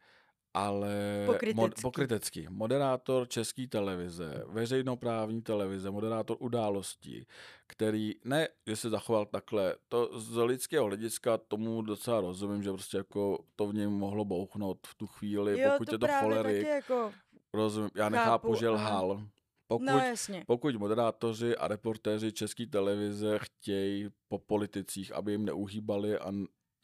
ale 0.55 1.23
Pokrytecký. 1.27 1.83
pokrytecký. 1.83 2.47
Moderátor 2.51 3.29
české 3.29 3.67
televize, 3.67 4.45
veřejnoprávní 4.47 5.43
televize, 5.43 5.91
moderátor 5.91 6.37
událostí, 6.41 7.27
který, 7.67 8.15
ne, 8.25 8.49
že 8.67 8.77
se 8.77 8.91
zachoval 8.91 9.27
takhle, 9.27 9.77
to 9.89 10.21
z 10.21 10.37
lidského 10.45 10.87
hlediska 10.87 11.39
tomu 11.39 11.83
docela 11.83 12.21
rozumím, 12.21 12.63
že 12.63 12.73
prostě 12.73 12.97
jako 12.97 13.39
to 13.57 13.67
v 13.67 13.75
něm 13.75 13.93
mohlo 13.93 14.25
bouchnout 14.25 14.79
v 14.87 14.95
tu 14.95 15.07
chvíli, 15.07 15.61
Jo, 15.61 15.71
pokud 15.73 15.85
to 15.89 15.95
je 15.95 15.99
to 15.99 16.07
cholerik, 16.21 16.57
taky 16.57 16.69
jako... 16.69 17.13
rozumím, 17.55 17.91
já 17.95 18.05
chápu, 18.05 18.15
nechápu, 18.17 18.55
že 18.55 18.69
lhal. 18.69 19.23
Pokud, 19.67 19.85
No 19.85 19.99
jasně. 19.99 20.45
pokud 20.47 20.75
moderátoři 20.77 21.57
a 21.57 21.69
reportéři 21.69 22.33
české 22.33 22.67
televize 22.67 23.39
chtějí 23.43 24.09
po 24.29 24.39
politicích, 24.39 25.13
aby 25.13 25.33
jim 25.33 25.45
neuhýbali 25.45 26.19
a 26.19 26.33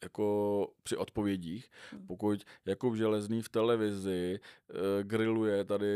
jako 0.03 0.67
při 0.83 0.97
odpovědích, 0.97 1.69
Hmm. 1.91 2.07
pokud 2.07 2.43
Jakub 2.65 2.95
Železný 2.95 3.41
v 3.41 3.49
televizi 3.49 4.39
e, 4.39 5.03
grilluje 5.03 5.63
tady 5.63 5.87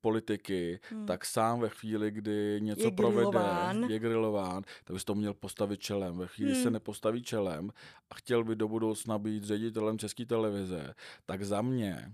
politiky, 0.00 0.80
Hmm. 0.90 1.06
tak 1.06 1.24
sám 1.24 1.60
ve 1.60 1.68
chvíli, 1.68 2.10
kdy 2.10 2.58
něco 2.62 2.84
Je 2.86 2.90
provede, 2.90 3.38
je 3.88 3.98
grilován, 3.98 4.62
tak 4.84 4.94
bys 4.94 5.04
to 5.04 5.14
měl 5.14 5.34
postavit 5.34 5.80
čelem. 5.80 6.18
Ve 6.18 6.26
chvíli 6.26 6.54
se 6.54 6.62
Hmm. 6.62 6.72
nepostaví 6.72 7.22
čelem 7.22 7.70
a 8.10 8.14
chtěl 8.14 8.44
by 8.44 8.56
do 8.56 8.68
budoucna 8.68 9.18
být 9.18 9.44
ředitelem 9.44 9.98
české 9.98 10.26
televize, 10.26 10.94
tak 11.26 11.44
za 11.44 11.62
mě, 11.62 12.12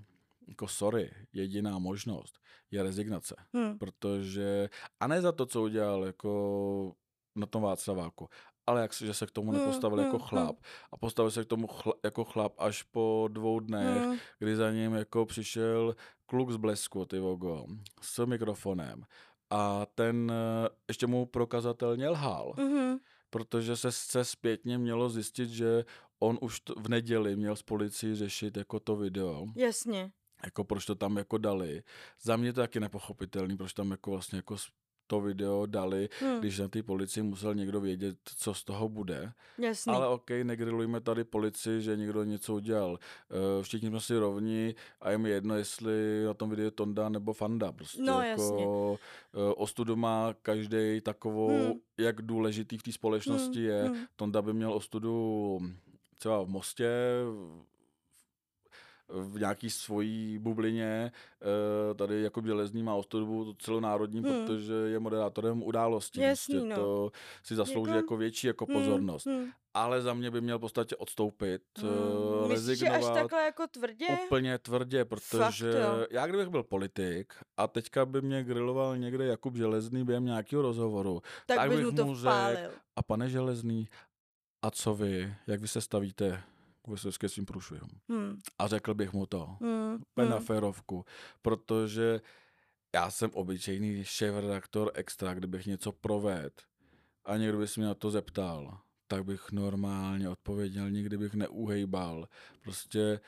jako 0.48 0.68
sorry, 0.68 1.10
jediná 1.32 1.78
možnost 1.78 2.38
je 2.70 2.82
rezignace 2.82 3.34
Hmm. 3.52 3.78
protože, 3.78 4.68
a 5.00 5.06
ne 5.06 5.20
za 5.22 5.32
to, 5.32 5.46
co 5.46 5.62
udělal 5.62 6.04
jako 6.04 6.92
na 7.36 7.46
tom 7.46 7.62
Václaváku, 7.62 8.28
ale 8.68 8.80
jak, 8.80 8.94
se- 8.94 9.06
že 9.06 9.14
se 9.14 9.26
k 9.26 9.30
tomu 9.30 9.50
Hmm, 9.52 9.60
nepostavil 9.60 9.98
jako 9.98 10.18
hmm, 10.18 10.26
chlap. 10.26 10.56
A 10.92 10.96
postavil 10.96 11.30
se 11.30 11.44
k 11.44 11.48
tomu 11.48 11.66
chla, 11.66 11.92
jako 12.04 12.24
chlap 12.24 12.52
až 12.58 12.82
po 12.82 13.28
dvou 13.32 13.60
dnech, 13.60 14.02
Hmm. 14.04 14.16
kdy 14.38 14.56
za 14.56 14.70
ním 14.72 14.94
jako 14.94 15.26
přišel 15.26 15.96
kluk 16.26 16.50
z 16.50 16.56
blesku, 16.56 17.04
ty 17.04 17.18
vogo, 17.18 17.66
s 18.02 18.26
mikrofonem. 18.26 19.02
A 19.50 19.86
ten 19.94 20.32
eh, 20.34 20.68
ještě 20.88 21.06
mu 21.06 21.26
prokazatelně 21.26 22.08
lhal, 22.08 22.52
Mhm. 22.58 22.98
protože 23.30 23.76
se, 23.76 23.92
se 23.92 24.24
zpětně 24.24 24.78
mělo 24.78 25.08
zjistit, 25.10 25.48
že 25.50 25.84
on 26.18 26.38
už 26.40 26.60
t- 26.60 26.72
v 26.76 26.88
neděli 26.88 27.36
měl 27.36 27.56
s 27.56 27.62
policií 27.62 28.14
řešit 28.14 28.56
jako 28.56 28.80
to 28.80 28.96
video, 28.96 29.46
Jasně. 29.56 30.10
jako 30.44 30.64
proč 30.64 30.84
to 30.86 30.94
tam 30.94 31.16
jako 31.16 31.38
dali. 31.38 31.82
Za 32.22 32.36
mě 32.36 32.52
to 32.52 32.60
taky 32.60 32.80
nepochopitelný, 32.80 33.56
proč 33.56 33.72
tam 33.72 33.90
jako 33.90 34.10
vlastně 34.10 34.36
jako 34.38 34.56
to 35.08 35.20
video 35.20 35.66
dali, 35.66 36.08
Hm, 36.22 36.38
když 36.40 36.58
na 36.58 36.68
té 36.68 36.82
policii 36.82 37.22
musel 37.22 37.54
někdo 37.54 37.80
vědět, 37.80 38.16
co 38.36 38.54
z 38.54 38.64
toho 38.64 38.88
bude. 38.88 39.32
jasný. 39.58 39.92
Ale 39.94 40.08
OK, 40.08 40.30
negrilujme 40.42 41.00
tady 41.00 41.24
policii, 41.24 41.82
že 41.82 41.96
někdo 41.96 42.24
něco 42.24 42.54
udělal. 42.54 42.98
Eh, 43.30 43.62
Všichni 43.62 43.88
jsme 43.88 44.00
si 44.00 44.18
rovni 44.18 44.74
a 45.00 45.10
je 45.10 45.18
mi 45.18 45.30
jedno, 45.30 45.56
jestli 45.56 46.24
na 46.26 46.34
tom 46.34 46.50
videu 46.50 46.64
je 46.64 46.70
Tonda 46.70 47.08
nebo 47.08 47.32
Fanda. 47.32 47.72
Prostě 47.72 48.02
No, 48.02 48.22
jako 48.22 48.98
eh, 49.34 49.54
ostudu 49.54 49.96
má 49.96 50.34
každý 50.42 51.00
takovou, 51.00 51.48
Hmm. 51.48 51.72
jak 51.98 52.22
důležitý 52.22 52.78
v 52.78 52.82
té 52.82 52.92
společnosti 52.92 53.62
je. 53.62 53.84
Hm, 53.88 53.96
Tonda 54.16 54.42
by 54.42 54.52
měl 54.52 54.72
ostudu 54.72 55.58
třeba 56.18 56.42
v 56.42 56.48
Mostě, 56.48 56.88
v- 59.08 59.38
nějaký 59.40 59.70
svojí 59.70 60.38
bublině, 60.38 61.12
eh, 61.90 61.94
tady 61.94 62.22
jako 62.22 62.42
železný 62.46 62.82
má 62.82 62.94
ostudu 62.94 63.54
celonárodní, 63.58 64.20
Hmm. 64.20 64.46
protože 64.46 64.72
je 64.72 64.98
moderátorem 64.98 65.62
událostí. 65.62 66.20
Jasný, 66.20 66.54
prostě 66.54 66.68
no. 66.68 66.76
to 66.76 67.10
si 67.42 67.54
zaslouží 67.56 67.90
Jako- 67.90 67.96
jako 67.98 68.16
větší 68.16 68.46
jako 68.46 68.66
hm, 68.68 68.72
pozornost 68.72 69.26
hm, 69.26 69.50
ale 69.74 70.02
za 70.02 70.14
mě 70.14 70.30
by 70.30 70.40
měl 70.40 70.58
v 70.58 70.60
podstatě 70.60 70.96
odstoupit, 70.96 71.62
hm. 71.82 71.86
mm, 71.86 72.48
Myslíš, 72.48 72.78
že 72.78 72.86
až 72.86 72.92
rezignovat 72.92 73.14
takhle 73.14 73.42
jako 73.44 73.66
tvrdě? 73.66 74.06
úplně 74.24 74.58
tvrdě, 74.58 75.04
protože 75.04 75.68
jo. 75.68 76.06
já 76.10 76.26
kdybych 76.26 76.48
byl 76.48 76.62
politik 76.62 77.34
a 77.56 77.66
teďka 77.68 78.06
by 78.06 78.22
mě 78.22 78.44
griloval 78.44 78.96
někde 78.96 79.26
Jakub 79.26 79.56
Železný 79.56 80.04
během 80.04 80.24
nějakého 80.24 80.62
rozhovoru 80.62 81.22
tak, 81.46 81.56
tak 81.58 81.68
bych 81.70 81.84
mu 81.84 81.92
to 81.92 82.06
mu 82.06 82.14
řekl, 82.14 82.30
a 82.96 83.02
pane 83.02 83.28
Železný, 83.30 83.88
a 84.62 84.70
co 84.70 84.94
vy, 84.94 85.34
jak 85.46 85.60
vy 85.60 85.68
se 85.68 85.80
stavíte 85.80 86.42
k 86.96 87.18
ke 87.18 87.28
svým 87.28 87.46
průšvihům? 87.46 87.90
Hm, 88.12 88.40
A 88.58 88.66
řekl 88.66 88.94
bych 88.94 89.12
mu 89.12 89.26
to, 89.26 89.56
hm, 89.60 90.02
úplně 90.10 90.28
na 90.28 90.38
hm. 90.38 90.44
férovku, 90.44 91.04
protože 91.42 92.20
já 92.94 93.10
jsem 93.10 93.30
obyčejný 93.34 94.04
šéf-redaktor 94.04 94.90
extra, 94.94 95.34
kdybych 95.34 95.66
něco 95.66 95.92
provedl 95.92 96.54
a 97.24 97.36
někdo 97.36 97.58
by 97.58 97.68
se 97.68 97.80
mě 97.80 97.86
na 97.86 97.94
to 97.94 98.10
zeptal, 98.10 98.78
tak 99.08 99.24
bych 99.24 99.52
normálně 99.52 100.28
odpověděl, 100.28 100.90
nikdy 100.90 101.18
bych 101.18 101.34
neuhejbal. 101.34 102.28
Prostě 102.62 103.20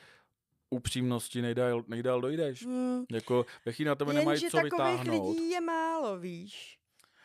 upřímnosti 0.69 1.41
nejdál, 1.41 1.83
nejdál 1.87 2.21
dojdeš. 2.21 2.65
Hm. 2.65 3.05
Jako 3.11 3.45
ve 3.65 3.71
chvíli 3.71 3.87
na 3.89 3.95
tebe 3.95 4.13
nemají 4.13 4.41
Jenže 4.41 4.49
co 4.49 4.57
takových 4.57 4.73
vytáhnout. 4.73 5.35
lidí 5.35 5.49
je 5.49 5.61
málo, 5.61 6.19
víš. 6.19 6.80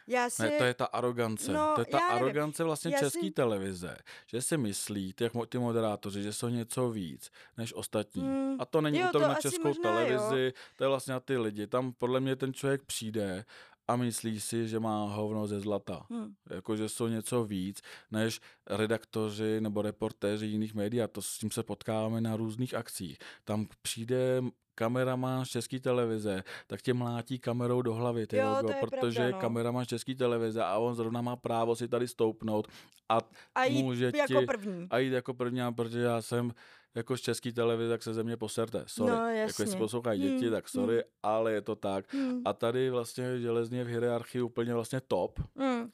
Já 0.07 0.31
si... 0.31 0.43
Ne, 0.43 0.51
to 0.51 0.65
je 0.65 0.75
ta 0.75 0.85
arogance. 0.85 1.53
No, 1.53 1.73
to 1.75 1.81
je 1.81 1.85
ta 1.85 1.99
nevím. 1.99 2.15
arogance 2.17 2.65
vlastně 2.65 2.93
Já 2.95 2.99
české 2.99 3.21
si- 3.21 3.31
televize, 3.31 3.97
že 4.27 4.43
si 4.43 4.57
myslí, 4.57 5.13
ty, 5.13 5.31
ty 5.49 5.59
moderátoři, 5.59 6.23
že 6.23 6.33
jsou 6.33 6.49
něco 6.49 6.91
víc 6.91 7.31
než 7.57 7.75
ostatní. 7.75 8.23
Mm. 8.23 8.57
A 8.61 8.65
to 8.65 8.81
není 8.81 8.99
Jo, 8.99 9.07
útok 9.09 9.23
to 9.23 9.29
na 9.29 9.35
českou 9.35 9.69
možná 9.69 10.01
jo. 10.01 10.07
televizi, 10.07 10.53
to 10.77 10.85
je 10.85 10.89
vlastně 10.89 11.13
na 11.13 11.21
ty 11.21 11.39
lidi. 11.39 11.67
Tam 11.67 11.93
podle 11.93 12.21
mě 12.21 12.37
ten 12.37 12.55
člověk 12.55 12.83
přijde 12.83 13.45
a 13.89 13.97
myslí 13.97 14.41
si, 14.41 14.69
že 14.69 14.81
má 14.81 15.05
hovno 15.05 15.47
ze 15.47 15.61
zlata. 15.61 16.07
Hm. 16.13 16.35
Jako, 16.51 16.77
že 16.77 16.89
jsou 16.89 17.07
něco 17.09 17.45
víc 17.45 17.81
než 18.11 18.41
redaktoři 18.67 19.61
nebo 19.61 19.83
reportéři 19.83 20.47
jiných 20.47 20.75
médií. 20.75 21.03
A 21.03 21.09
to 21.09 21.23
s 21.23 21.39
tím 21.39 21.51
se 21.51 21.63
potkáváme 21.63 22.21
na 22.21 22.37
různých 22.37 22.75
akcích. 22.75 23.19
Tam 23.45 23.67
přijde 23.83 24.43
kameraman 24.77 25.45
z 25.45 25.49
české 25.49 25.81
televize, 25.81 26.43
tak 26.67 26.83
tě 26.83 26.95
mlátí 26.95 27.39
kamerou 27.39 27.83
do 27.83 27.95
hlavy, 27.95 28.27
ty 28.27 28.37
Jo, 28.37 28.57
logo, 28.57 28.73
protože 28.81 29.19
pravda, 29.19 29.37
no. 29.37 29.41
kameraman 29.41 29.85
z 29.85 29.89
české 29.89 30.15
televize 30.15 30.63
a 30.65 30.79
on 30.79 30.95
zrovna 30.95 31.21
má 31.21 31.37
právo 31.37 31.77
si 31.77 31.89
tady 31.89 32.09
stoupnout 32.09 32.69
a, 33.09 33.19
A 33.55 33.65
jít 33.65 33.83
Může 33.83 34.13
jako 34.17 34.41
ti- 34.41 34.47
první. 34.47 34.87
a 34.91 34.99
jít 34.99 35.13
jako 35.13 35.35
první, 35.35 35.61
protože 35.77 36.01
já 36.01 36.23
jsem 36.23 36.53
jako 36.95 37.17
z 37.17 37.21
české 37.21 37.53
televize, 37.53 37.91
tak 37.91 38.03
se 38.03 38.15
ze 38.15 38.23
mě 38.23 38.37
poserte. 38.37 38.85
Sorry. 38.87 39.13
No, 39.13 39.29
jako 39.29 39.63
jestli 39.63 39.77
poslouchají 39.79 40.21
děti, 40.23 40.45
Hmm, 40.45 40.51
tak 40.55 40.69
sorry, 40.69 40.95
hmm. 40.95 41.03
ale 41.23 41.53
je 41.53 41.61
to 41.61 41.77
tak. 41.77 42.15
Hm. 42.15 42.43
A 42.45 42.53
tady 42.53 42.91
vlastně 42.91 43.41
železně 43.41 43.85
v 43.85 43.89
hierarchii 43.89 44.43
úplně 44.43 44.75
vlastně 44.75 45.01
top. 45.01 45.41
Hm. 45.59 45.91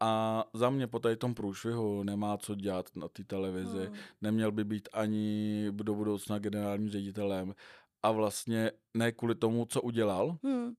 A 0.00 0.44
za 0.54 0.70
mě 0.70 0.86
po 0.86 0.98
tady 0.98 1.16
tom 1.16 1.34
průšvihu 1.34 2.02
nemá 2.02 2.36
co 2.36 2.54
dělat 2.54 2.96
na 2.96 3.08
té 3.08 3.24
televizi. 3.24 3.86
Hm. 3.90 3.94
Neměl 4.22 4.52
by 4.52 4.64
být 4.64 4.88
ani 4.92 5.66
do 5.72 5.94
budoucna 5.94 6.38
generálním 6.38 6.88
ředitelem. 6.90 7.54
A 8.06 8.10
vlastně 8.12 8.70
ne 8.94 9.12
kvůli 9.12 9.34
tomu, 9.34 9.66
co 9.66 9.82
udělal, 9.82 10.38
Hm. 10.46 10.74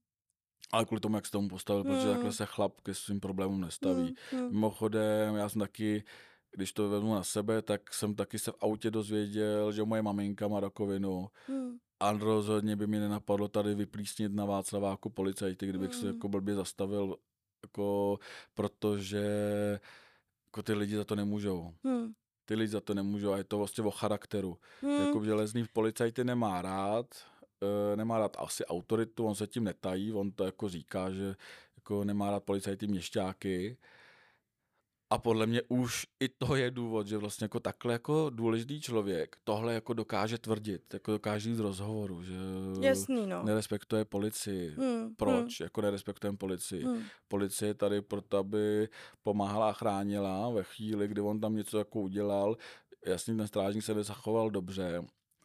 ale 0.72 0.86
kvůli 0.86 1.02
tomu, 1.02 1.16
jak 1.16 1.26
se 1.26 1.32
tomu 1.32 1.50
postavil, 1.50 1.84
protože 1.84 2.02
Hmm. 2.02 2.14
takhle 2.14 2.34
se 2.34 2.46
chlap 2.46 2.82
ke 2.82 2.94
svým 2.94 3.20
problémům 3.20 3.62
nestaví. 3.62 4.16
Hm. 4.34 4.38
Hm. 4.38 4.50
Mimochodem, 4.52 5.36
já 5.36 5.50
jsem 5.50 5.60
taky, 5.60 6.04
když 6.52 6.74
to 6.74 6.90
vezmu 6.90 7.14
na 7.16 7.24
sebe, 7.24 7.62
tak 7.62 7.94
jsem 7.94 8.16
taky 8.16 8.40
se 8.40 8.52
v 8.52 8.56
autě 8.62 8.92
dozvěděl, 8.92 9.72
že 9.72 9.84
moje 9.84 10.02
maminka 10.02 10.48
má 10.48 10.60
rakovinu. 10.60 11.28
Hm. 11.52 11.78
A 12.00 12.12
rozhodně 12.12 12.76
by 12.76 12.88
mi 12.88 13.00
nenapadlo 13.00 13.48
tady 13.48 13.76
vyplísnit 13.76 14.34
na 14.34 14.46
Václaváku 14.46 15.10
policajty, 15.10 15.68
kdybych 15.68 15.94
se 15.96 16.06
Mm. 16.06 16.14
jako 16.14 16.30
blbě 16.30 16.56
zastavil, 16.56 17.16
jako, 17.64 18.20
protože 18.54 19.26
jako 20.46 20.64
ty 20.64 20.74
lidi 20.74 20.96
za 20.96 21.04
to 21.04 21.16
nemůžou. 21.16 21.74
Hm. 21.88 22.14
Ty 22.48 22.56
lidi 22.56 22.68
za 22.68 22.82
to 22.82 22.94
nemůžou 22.94 23.34
a 23.34 23.38
je 23.38 23.44
to 23.44 23.58
vlastně 23.58 23.84
o 23.84 23.92
charakteru. 23.92 24.58
Hm. 24.82 25.06
Jako 25.06 25.26
železný 25.26 25.66
policajty 25.74 26.24
nemá 26.24 26.62
rád, 26.62 27.06
eh, 27.62 27.96
nemá 27.96 28.20
rád 28.20 28.38
asi 28.40 28.66
autoritu, 28.66 29.26
on 29.26 29.36
se 29.36 29.48
tím 29.48 29.64
netají, 29.64 30.14
on 30.14 30.32
to 30.32 30.44
jako 30.44 30.70
říká, 30.70 31.12
že 31.12 31.36
jako 31.76 32.04
nemá 32.04 32.32
rád 32.32 32.44
policajty 32.44 32.88
měšťáky. 32.88 33.78
A 35.10 35.18
podle 35.18 35.46
mě 35.48 35.62
už 35.68 36.08
i 36.20 36.30
to 36.30 36.56
je 36.56 36.72
důvod, 36.72 37.08
že 37.08 37.18
vlastně 37.18 37.46
jako 37.46 37.60
takhle 37.60 37.94
jako 37.94 38.30
důležitý 38.30 38.82
člověk 38.82 39.38
tohle 39.44 39.74
jako 39.74 39.94
dokáže 39.94 40.38
tvrdit, 40.38 40.94
jako 40.94 41.12
dokáže 41.12 41.50
jít 41.50 41.56
z 41.56 41.60
rozhovoru, 41.60 42.24
že 42.24 42.34
Jasný, 42.82 43.28
no. 43.28 43.44
nerespektuje 43.44 44.06
policii. 44.06 44.76
Hm. 44.78 45.16
Proč? 45.18 45.60
Jako 45.60 45.82
nerespektujeme 45.82 46.38
policii. 46.38 46.86
Hm. 46.86 47.04
Policie 47.28 47.70
je 47.70 47.74
tady 47.74 48.02
proto, 48.02 48.38
aby 48.38 48.90
pomáhala 49.24 49.70
a 49.70 49.74
chránila 49.74 50.50
ve 50.50 50.64
chvíli, 50.64 51.08
kdy 51.08 51.22
on 51.22 51.40
tam 51.40 51.56
něco 51.56 51.78
jako 51.78 52.02
udělal. 52.02 52.58
Jasně, 53.06 53.36
ten 53.36 53.48
strážník 53.48 53.84
se 53.84 53.94
nezachoval 53.94 54.50
dobře, 54.50 55.04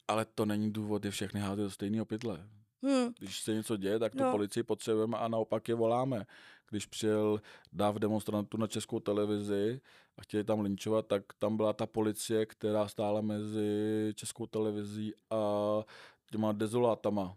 ale 0.09 0.25
to 0.35 0.45
není 0.47 0.73
důvod 0.73 1.05
je 1.05 1.11
všechny 1.11 1.41
házet 1.41 1.63
do 1.63 1.71
stejného 1.71 2.05
pytle. 2.05 2.49
Hm. 2.87 3.13
Když 3.19 3.41
se 3.41 3.55
něco 3.55 3.77
děje, 3.77 3.99
tak 3.99 4.13
tu 4.13 4.23
No. 4.23 4.31
policii 4.31 4.63
potřebujeme 4.63 5.19
a 5.19 5.29
naopak 5.29 5.69
je 5.69 5.75
voláme. 5.75 6.27
Když 6.73 6.87
přijel 6.87 7.41
dáv 7.73 7.95
demonstrantů 7.97 8.57
na 8.57 8.67
českou 8.67 9.01
televizi 9.01 9.81
a 10.17 10.23
chtěli 10.23 10.45
tam 10.45 10.61
linčovat, 10.61 11.07
tak 11.07 11.23
tam 11.39 11.57
byla 11.57 11.73
ta 11.73 11.87
policie, 11.87 12.47
která 12.47 12.89
stála 12.89 13.21
mezi 13.21 14.13
českou 14.15 14.47
televizí 14.47 15.15
a 15.31 15.37
těma 16.31 16.53
dezolátama. 16.53 17.37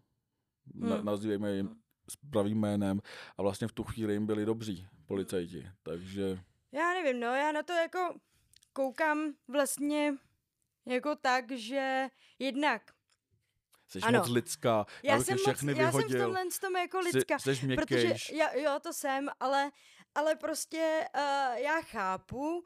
Na, 0.73 0.95
Hmm. 0.95 1.05
nazývejme 1.05 1.51
jim 1.55 1.75
s 2.09 2.15
pravým 2.15 2.59
jménem. 2.59 3.01
A 3.37 3.41
vlastně 3.41 3.67
v 3.67 3.71
tu 3.71 3.83
chvíli 3.83 4.13
jim 4.13 4.25
byli 4.25 4.45
dobří 4.45 4.87
policajti. 5.05 5.67
Takže 5.83 6.39
Já 6.71 6.93
nevím, 6.93 7.19
no, 7.19 7.27
já 7.27 7.51
na 7.51 7.63
to 7.63 7.73
jako 7.73 8.15
koukám 8.73 9.33
vlastně 9.47 10.13
jako 10.85 11.15
tak, 11.15 11.51
že 11.51 12.07
jednak 12.39 12.81
jsi 13.87 13.99
Ano. 13.99 14.19
moc 14.19 14.29
lidská. 14.29 14.85
Já, 15.03 15.13
já 15.15 15.23
jsem, 15.23 15.37
je 15.37 15.43
moc, 15.47 15.55
všechny 15.55 15.71
já 15.71 15.91
jsem 15.91 16.01
v 16.01 16.05
vyhodil. 16.07 16.19
tomhle 16.25 16.43
tom 16.61 16.75
jako 16.75 16.99
lidská, 16.99 17.39
Jsi, 17.39 17.55
jsi 17.55 17.75
protože 17.75 18.13
já, 18.31 18.53
jo, 18.53 18.79
to 18.83 18.93
jsem, 18.93 19.29
ale, 19.39 19.71
ale 20.15 20.35
prostě 20.35 21.07
uh, 21.15 21.57
já 21.57 21.81
chápu 21.81 22.57
uh, 22.57 22.63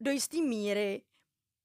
do 0.00 0.10
jisté 0.10 0.36
míry 0.36 1.02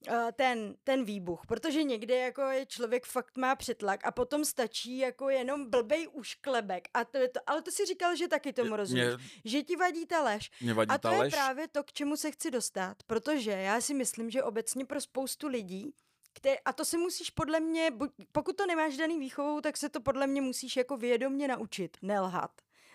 uh, 0.10 0.32
ten, 0.32 0.76
ten 0.84 1.04
výbuch, 1.04 1.42
protože 1.48 1.84
někdy 1.84 2.14
jako 2.14 2.42
je 2.42 2.66
člověk 2.66 3.06
fakt 3.06 3.38
má 3.38 3.56
přetlak 3.56 4.06
a 4.06 4.12
potom 4.12 4.46
stačí 4.46 4.98
jako 4.98 5.30
jenom 5.30 5.70
blbej 5.70 6.08
ušklebek 6.12 6.88
a 6.94 7.06
to 7.06 7.18
je 7.18 7.30
to, 7.30 7.40
ale 7.48 7.62
to 7.62 7.72
si 7.72 7.86
říkal, 7.86 8.16
že 8.16 8.28
taky 8.28 8.54
tomu 8.54 8.76
rozumíš, 8.76 9.04
Mě, 9.06 9.18
že 9.46 9.64
ti 9.64 9.76
vadí 9.76 10.06
ta 10.06 10.24
lež 10.24 10.52
mě 10.62 10.74
vadí 10.74 10.90
a 10.90 10.98
to 10.98 11.08
ta 11.08 11.14
je 11.14 11.20
lež. 11.20 11.34
právě 11.34 11.68
to, 11.68 11.84
k 11.84 11.94
čemu 11.94 12.18
se 12.18 12.32
chci 12.32 12.52
dostat, 12.52 12.98
protože 13.08 13.52
já 13.52 13.82
si 13.82 13.94
myslím, 13.94 14.30
že 14.30 14.44
obecně 14.44 14.86
pro 14.86 15.02
spoustu 15.02 15.48
lidí, 15.48 15.94
které, 16.34 16.58
a 16.66 16.74
to 16.74 16.86
se 16.86 16.98
musíš 16.98 17.30
podle 17.30 17.60
mě, 17.60 17.92
pokud 18.32 18.56
to 18.58 18.66
nemáš 18.66 18.98
daný 18.98 19.20
výchovou, 19.20 19.62
tak 19.62 19.78
se 19.78 19.90
to 19.90 20.02
podle 20.02 20.28
mě 20.28 20.42
musíš 20.42 20.78
jako 20.78 20.98
vědomně 20.98 21.48
naučit, 21.48 21.98
nelhat 22.02 22.52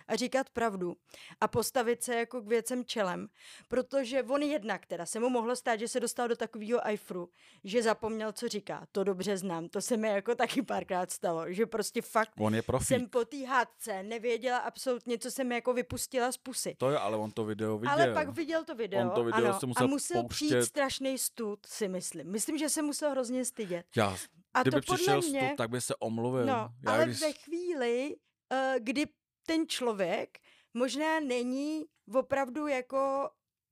a 0.08 0.16
říkat 0.16 0.50
pravdu 0.50 0.96
a 1.40 1.48
postavit 1.48 2.02
se 2.02 2.14
jako 2.14 2.40
k 2.42 2.46
věcem 2.48 2.84
čelem, 2.84 3.28
protože 3.68 4.22
on 4.22 4.42
jednak 4.42 4.86
teda 4.86 5.06
se 5.06 5.20
mu 5.20 5.28
mohlo 5.28 5.56
stát, 5.56 5.76
že 5.80 5.88
se 5.88 6.00
dostal 6.00 6.28
do 6.28 6.36
takového 6.36 6.86
ajfru, 6.86 7.28
že 7.64 7.82
zapomněl, 7.82 8.32
co 8.32 8.48
říká. 8.48 8.86
To 8.92 9.04
dobře 9.04 9.36
znám, 9.36 9.68
to 9.68 9.80
se 9.80 9.96
mi 9.96 10.08
jako 10.08 10.34
taky 10.34 10.62
párkrát 10.62 11.10
stalo, 11.10 11.52
že 11.52 11.66
prostě 11.66 12.02
fakt 12.02 12.32
On 12.38 12.54
je 12.54 12.62
profík. 12.62 12.88
jsem 12.88 13.08
po 13.08 13.24
té 13.24 13.46
hádce 13.46 14.02
nevěděla 14.02 14.58
absolutně, 14.58 15.18
co 15.18 15.30
jsem 15.30 15.52
jako 15.52 15.72
vypustila 15.72 16.32
z 16.32 16.36
pusy. 16.36 16.74
To 16.78 16.90
je, 16.90 16.98
ale 16.98 17.16
on 17.16 17.30
to 17.30 17.44
video 17.44 17.78
viděl. 17.78 17.92
Ale 17.92 18.14
pak 18.14 18.28
viděl 18.28 18.64
to 18.64 18.74
video, 18.74 19.02
On 19.02 19.10
to 19.10 19.24
video 19.24 19.44
ano, 19.44 19.60
se 19.60 19.66
musel 19.66 19.84
a 19.84 19.86
musel 19.86 20.22
pouštět. 20.22 20.34
přijít 20.46 20.62
strašný 20.64 21.18
stud, 21.18 21.66
si 21.66 21.88
myslím. 21.88 22.30
Myslím, 22.32 22.58
že 22.58 22.68
se 22.68 22.82
musel 22.82 23.10
hrozně 23.10 23.44
stydět. 23.44 23.86
Já, 23.96 24.16
A 24.54 24.62
kdyby 24.62 24.80
to 24.80 24.86
podle 24.86 24.96
přišel 24.96 25.20
mě, 25.20 25.46
stup, 25.46 25.56
tak 25.56 25.70
by 25.70 25.80
se 25.80 25.94
omluvil. 25.96 26.46
no, 26.46 26.52
Já 26.52 26.92
ale 26.92 27.04
když... 27.04 27.20
ve 27.20 27.32
chvíli, 27.32 28.16
uh, 28.52 28.58
kdy 28.78 29.06
ten 29.48 29.68
člověk 29.68 30.38
možná 30.74 31.20
není 31.20 31.84
opravdu 32.14 32.66
jako 32.66 33.30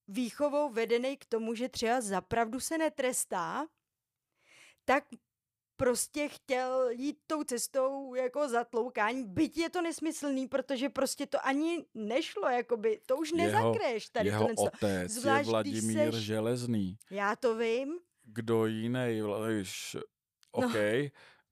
výchovou 0.08 0.70
vedený 0.70 1.16
k 1.16 1.24
tomu, 1.24 1.54
že 1.54 1.68
třeba 1.68 2.00
zapravdu 2.00 2.60
se 2.60 2.78
netrestá, 2.78 3.66
tak 4.84 5.04
prostě 5.76 6.28
chtěl 6.28 6.88
jít 6.90 7.18
tou 7.26 7.44
cestou 7.44 8.14
jako 8.14 8.48
zatloukání, 8.48 9.24
byť 9.24 9.56
je 9.58 9.70
to 9.70 9.82
nesmyslný, 9.82 10.48
protože 10.48 10.88
prostě 10.88 11.26
to 11.26 11.46
ani 11.46 11.84
nešlo, 11.94 12.48
jakoby, 12.48 13.00
to 13.06 13.16
už 13.16 13.32
nezakreš 13.32 14.08
tady 14.08 14.28
jeho 14.28 14.48
tohle. 14.56 14.70
otec 14.70 15.10
Zvlášť, 15.12 15.46
je 15.46 15.50
Vladimír 15.50 16.10
seš- 16.14 16.14
Železný. 16.20 16.96
Já 17.10 17.36
to 17.36 17.56
vím. 17.56 17.98
Kdo 18.24 18.66
jiný, 18.66 19.22
víš, 19.48 19.96
No. 20.60 20.68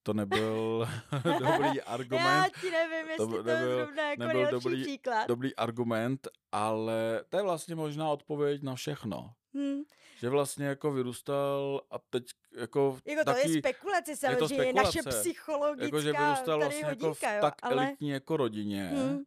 To 0.07 0.13
nebyl 0.13 0.89
dobrý 1.25 1.77
Já 1.77 1.83
argument, 1.87 2.53
ti 2.61 2.71
nevím, 2.71 3.11
jestli 3.11 3.17
to, 3.27 3.43
nebyl- 3.43 3.69
je 3.69 3.75
zrovna 3.77 4.11
jako 4.11 4.23
nebyl 4.23 4.51
dobrý- 4.51 4.83
příklad. 4.83 5.29
dobrý 5.29 5.57
argument, 5.57 6.29
ale 6.53 7.25
to 7.29 7.37
je 7.37 7.43
vlastně 7.43 7.75
možná 7.75 8.11
odpověď 8.11 8.63
na 8.63 8.75
všechno. 8.75 9.31
Hm. 9.57 9.83
Že 10.19 10.29
vlastně 10.29 10.67
jako 10.67 10.93
vyrůstal 10.93 11.81
a 11.91 11.99
teď 12.11 12.25
jako, 12.57 12.99
Jako 13.07 13.25
taky, 13.25 13.43
to 13.43 13.49
je 13.49 13.59
spekulace 13.59 14.11
to 14.13 14.17
samozřejmě, 14.17 14.73
naše 14.73 14.91
spekulace. 14.93 15.21
psychologická 15.21 15.85
jako 15.85 16.01
že 16.01 16.13
vyrůstal 16.13 16.45
tady 16.45 16.61
vlastně 16.61 16.87
jako 16.87 16.99
v 17.01 17.03
hodinka, 17.09 17.33
jo, 17.35 17.41
tak 17.41 17.55
ale... 17.63 17.87
elitní 17.87 18.09
jako 18.11 18.37
rodině, 18.37 18.91
Hm. 18.95 19.23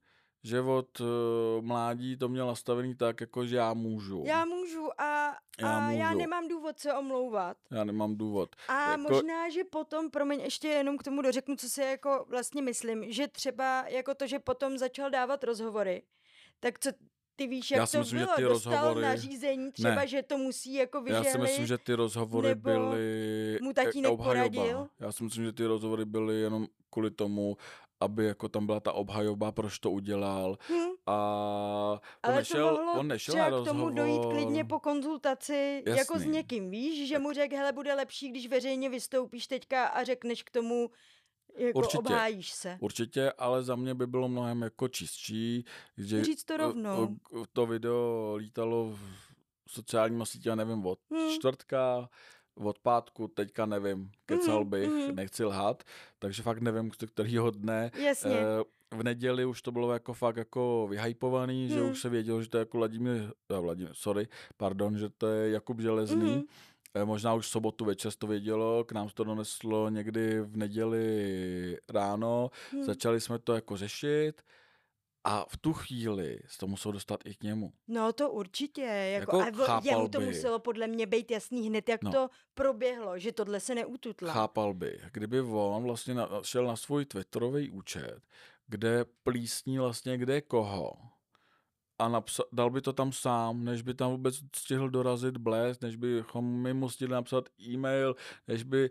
Že 0.47 0.61
od 0.61 0.99
uh, 0.99 1.07
mládí 1.61 2.17
to 2.17 2.29
měl 2.29 2.47
nastavený 2.47 2.95
tak, 2.95 3.21
jako 3.21 3.45
že 3.45 3.55
já 3.55 3.73
můžu. 3.73 4.23
Já 4.25 4.45
můžu 4.45 5.01
a, 5.01 5.35
Já 5.61 5.77
a 5.87 5.91
já 5.91 6.07
můžu. 6.07 6.17
nemám 6.19 6.47
důvod 6.47 6.79
se 6.79 6.93
omlouvat. 6.93 7.57
já 7.71 7.83
nemám 7.83 8.15
důvod. 8.15 8.55
A 8.67 8.91
Jako- 8.91 9.01
možná, 9.13 9.49
že 9.49 9.63
potom, 9.63 10.09
promiň, 10.09 10.39
ještě 10.39 10.67
jenom 10.67 10.97
k 10.97 11.03
tomu 11.03 11.21
dořeknu, 11.21 11.55
co 11.55 11.69
si 11.69 11.81
jako 11.81 12.25
vlastně 12.29 12.61
myslím, 12.61 13.11
že 13.11 13.27
třeba 13.27 13.87
jako 13.87 14.15
to, 14.15 14.27
že 14.27 14.39
potom 14.39 14.77
začal 14.77 15.09
dávat 15.09 15.43
rozhovory, 15.43 16.03
tak 16.59 16.79
co 16.79 16.89
ty 17.35 17.47
víš, 17.47 17.71
jak 17.71 17.77
Já 17.79 17.85
si 17.85 17.91
to 17.91 17.99
myslím, 17.99 18.19
že 18.19 18.25
bylo, 18.25 18.35
ty 18.35 18.41
dostal 18.41 18.73
rozhovory- 18.73 19.01
nařízení 19.01 19.71
třeba, 19.71 19.95
Ne. 19.95 20.07
že 20.07 20.23
to 20.23 20.37
musí 20.37 20.73
jako 20.73 20.97
Já 20.97 21.03
vyžehlit. 21.03 21.31
si 21.31 21.37
myslím, 21.37 21.65
že 21.65 21.77
ty 21.77 21.93
rozhovory 21.93 22.47
nebo 22.47 22.61
byly 22.69 23.59
mu 23.61 23.73
tatínek 23.73 24.11
obhajoba. 24.11 24.49
poradil? 24.49 24.87
Já 24.99 25.11
si 25.11 25.23
myslím, 25.23 25.43
že 25.43 25.51
ty 25.53 25.65
rozhovory 25.65 26.05
byly 26.05 26.35
jenom 26.41 26.67
kvůli 26.89 27.11
tomu, 27.11 27.57
aby 27.99 28.25
jako 28.25 28.49
tam 28.49 28.65
byla 28.65 28.79
ta 28.79 28.91
obhajoba, 28.93 29.51
proč 29.51 29.79
to 29.79 29.91
udělal. 29.91 30.57
Hm, 30.69 30.75
A 31.07 31.15
on 31.93 31.99
ale 32.23 32.35
nešel, 32.35 32.69
to 32.69 32.75
mohlo 32.83 32.99
on 32.99 33.07
nešel 33.07 33.33
třeba 33.35 33.49
na 33.49 33.61
k 33.61 33.65
tomu 33.65 33.89
dojít 33.89 34.15
rozhovor. 34.17 34.33
klidně 34.33 34.63
po 34.65 34.79
konzultaci 34.79 35.83
jako 35.85 36.13
s 36.13 36.21
Jasný. 36.21 36.31
někým, 36.31 36.69
víš, 36.71 37.07
že 37.09 37.19
mu 37.19 37.31
řekl, 37.33 37.55
hele, 37.55 37.71
bude 37.73 37.93
lepší, 37.93 38.29
když 38.29 38.47
veřejně 38.47 38.89
vystoupíš 38.89 39.47
teďka 39.47 39.85
a 39.85 40.03
řekneš 40.03 40.43
k 40.43 40.49
tomu, 40.51 40.89
jako 41.57 41.79
Určitě. 41.79 41.97
obhájíš 41.97 42.51
se. 42.51 42.77
Určitě, 42.81 43.31
ale 43.37 43.63
za 43.63 43.75
mě 43.75 43.93
by 43.95 44.07
bylo 44.07 44.27
mnohem 44.27 44.61
jako 44.61 44.87
čistší, 44.87 45.65
že 45.97 46.23
Říct 46.23 46.43
to 46.43 46.53
eh, 46.53 46.57
rovnou. 46.57 47.15
eh, 47.41 47.45
to 47.53 47.65
video 47.65 48.33
lítalo 48.35 48.89
v 48.89 48.99
sociálním 49.71 50.25
sítě, 50.25 50.49
já 50.49 50.55
nevím, 50.55 50.85
od 50.85 50.99
Hmm. 51.11 51.29
čtvrtka, 51.31 52.09
od 52.57 52.79
pátku, 52.79 53.27
teďka 53.27 53.65
nevím, 53.65 54.11
kecal 54.25 54.59
Mhm, 54.59 54.69
bych, 54.69 54.89
mhm. 54.89 55.15
nechci 55.15 55.43
lhát, 55.45 55.83
takže 56.19 56.43
fakt 56.43 56.61
nevím, 56.61 56.91
z 56.91 57.05
kterého 57.11 57.51
dne. 57.51 57.91
Jasně. 58.05 58.31
Eh, 58.35 58.63
v 58.97 59.03
neděli 59.03 59.45
už 59.45 59.61
to 59.61 59.71
bylo 59.71 59.93
jako 59.93 60.13
fakt 60.13 60.37
jako 60.37 60.87
vyhypovaný, 60.89 61.67
že 61.69 61.79
Hmm. 61.81 61.91
už 61.91 61.99
se 62.01 62.09
vědělo, 62.09 62.41
že 62.41 62.49
to 62.49 62.57
je 62.57 62.59
jako 62.59 62.77
Vladimír, 62.77 63.31
eh, 63.49 63.59
Vladimír, 63.59 63.91
sorry, 63.93 64.27
pardon, 64.57 64.97
že 64.97 65.09
to 65.09 65.27
je 65.27 65.51
Jakub 65.51 65.79
Železný. 65.79 66.31
Mhm. 66.31 66.43
Eh, 66.95 67.05
Možná 67.05 67.33
už 67.33 67.45
v 67.45 67.49
sobotu 67.49 67.85
večer 67.85 68.11
to 68.17 68.27
vědělo, 68.27 68.83
k 68.83 68.91
nám 68.91 69.09
to 69.13 69.23
doneslo 69.23 69.89
někdy 69.89 70.41
v 70.41 70.57
neděli 70.57 71.77
ráno, 71.89 72.49
Hm. 72.73 72.83
začali 72.83 73.21
jsme 73.21 73.39
to 73.39 73.53
jako 73.53 73.77
řešit 73.77 74.41
a 75.27 75.45
v 75.49 75.57
tu 75.57 75.73
chvíli 75.73 76.39
se 76.47 76.57
to 76.57 76.67
muselo 76.67 76.91
dostat 76.91 77.19
i 77.25 77.35
k 77.35 77.43
němu. 77.43 77.73
No 77.87 78.13
to 78.13 78.31
určitě, 78.31 78.81
jako, 78.81 79.37
Jako 79.37 79.63
a 79.71 79.79
v- 79.81 79.85
jemu 79.85 80.07
to 80.09 80.19
by. 80.19 80.25
muselo 80.25 80.59
podle 80.59 80.87
mě 80.87 81.05
být 81.05 81.31
jasný 81.31 81.67
hned, 81.69 81.89
jak 81.89 82.03
No. 82.03 82.11
to 82.11 82.29
proběhlo, 82.53 83.19
že 83.19 83.31
tohle 83.31 83.59
se 83.59 83.75
neututla. 83.75 84.33
Chápal 84.33 84.73
by, 84.73 84.99
kdyby 85.11 85.41
on 85.41 85.83
vlastně 85.83 86.13
na, 86.13 86.29
šel 86.41 86.67
na 86.67 86.75
svůj 86.75 87.05
Twitterový 87.05 87.69
účet, 87.69 88.19
kde 88.67 89.05
plísní 89.23 89.77
vlastně 89.79 90.17
kde 90.17 90.41
koho 90.41 90.93
a 91.99 92.09
napsa- 92.09 92.47
dal 92.51 92.69
by 92.69 92.81
to 92.81 92.93
tam 92.93 93.11
sám, 93.11 93.63
než 93.63 93.81
by 93.81 93.93
tam 93.93 94.11
vůbec 94.11 94.35
stihl 94.55 94.89
dorazit 94.89 95.37
blesk, 95.37 95.81
než 95.81 95.95
bychom 95.95 96.61
my 96.61 96.73
mu 96.73 96.89
stihli 96.89 97.13
napsat 97.13 97.49
e-mail, 97.69 98.15
než 98.47 98.63
by 98.63 98.89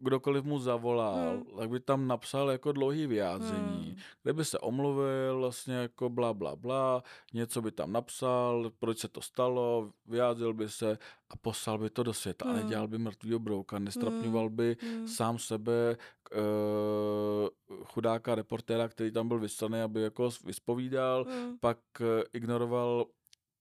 kdokoliv 0.00 0.44
mu 0.44 0.58
zavolal, 0.58 1.30
Hmm. 1.30 1.58
tak 1.58 1.70
by 1.70 1.80
tam 1.80 2.08
napsal 2.08 2.50
jako 2.50 2.72
dlouhý 2.72 3.06
vyjádření, 3.06 3.84
Hmm. 3.86 3.96
kde 4.22 4.32
by 4.32 4.44
se 4.44 4.58
omluvil 4.58 5.38
vlastně 5.38 5.74
jako 5.74 6.08
bla, 6.08 6.34
bla, 6.34 6.56
bla, 6.56 7.02
něco 7.34 7.62
by 7.62 7.72
tam 7.72 7.92
napsal, 7.92 8.70
proč 8.78 8.98
se 8.98 9.08
to 9.08 9.20
stalo, 9.20 9.90
vyjádřil 10.06 10.54
by 10.54 10.68
se 10.68 10.98
a 11.30 11.36
poslal 11.36 11.78
by 11.78 11.90
to 11.90 12.02
do 12.02 12.12
světa 12.14 12.44
Hmm. 12.48 12.56
nedělal 12.56 12.88
by 12.88 12.98
mrtvýho 12.98 13.38
brouka, 13.38 13.78
nestrapňoval 13.78 14.50
by 14.50 14.76
Hmm. 14.82 15.08
sám 15.08 15.38
sebe, 15.38 15.96
uh, 16.36 17.48
chudáka 17.84 18.34
reportéra, 18.34 18.88
který 18.88 19.10
tam 19.10 19.28
byl 19.28 19.38
vyslaný, 19.38 19.80
aby 19.80 20.02
jako 20.02 20.30
vyspovídal, 20.44 21.24
Hmm. 21.24 21.58
pak 21.60 21.78
eh, 22.00 22.24
ignoroval 22.32 23.06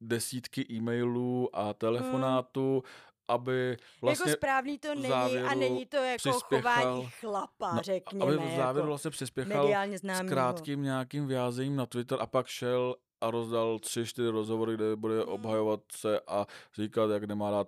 desítky 0.01 0.65
e-mailů 0.73 1.49
a 1.53 1.73
telefonátů, 1.73 2.83
aby 3.29 3.77
vlastně 4.01 4.31
jako 4.31 4.37
správný 4.37 4.79
to 4.79 4.95
není 4.95 5.13
a 5.47 5.55
není 5.55 5.85
to 5.85 5.97
jako 5.97 6.17
přispěchal- 6.29 6.81
chování 6.81 7.09
chlapa, 7.19 7.73
No, 7.75 7.81
řekněme. 7.81 8.25
aby 8.25 8.37
v 8.37 8.57
závěru 8.57 8.77
jako 8.79 8.87
vlastně 8.87 9.11
přispěchal 9.11 9.69
s 10.03 10.29
krátkým 10.29 10.83
nějakým 10.83 11.27
vyjádřením 11.27 11.75
na 11.75 11.85
Twitter 11.85 12.17
a 12.21 12.25
pak 12.25 12.47
šel 12.47 12.95
a 13.21 13.31
rozdal 13.31 13.79
tři, 13.79 14.05
čtyři 14.05 14.27
rozhovory, 14.29 14.73
kde 14.73 14.95
bude 14.95 15.15
Mm. 15.15 15.21
obhajovat 15.29 15.79
se 15.91 16.19
a 16.27 16.45
říkat, 16.75 17.09
jak 17.11 17.23
nemá 17.23 17.51
rád 17.51 17.67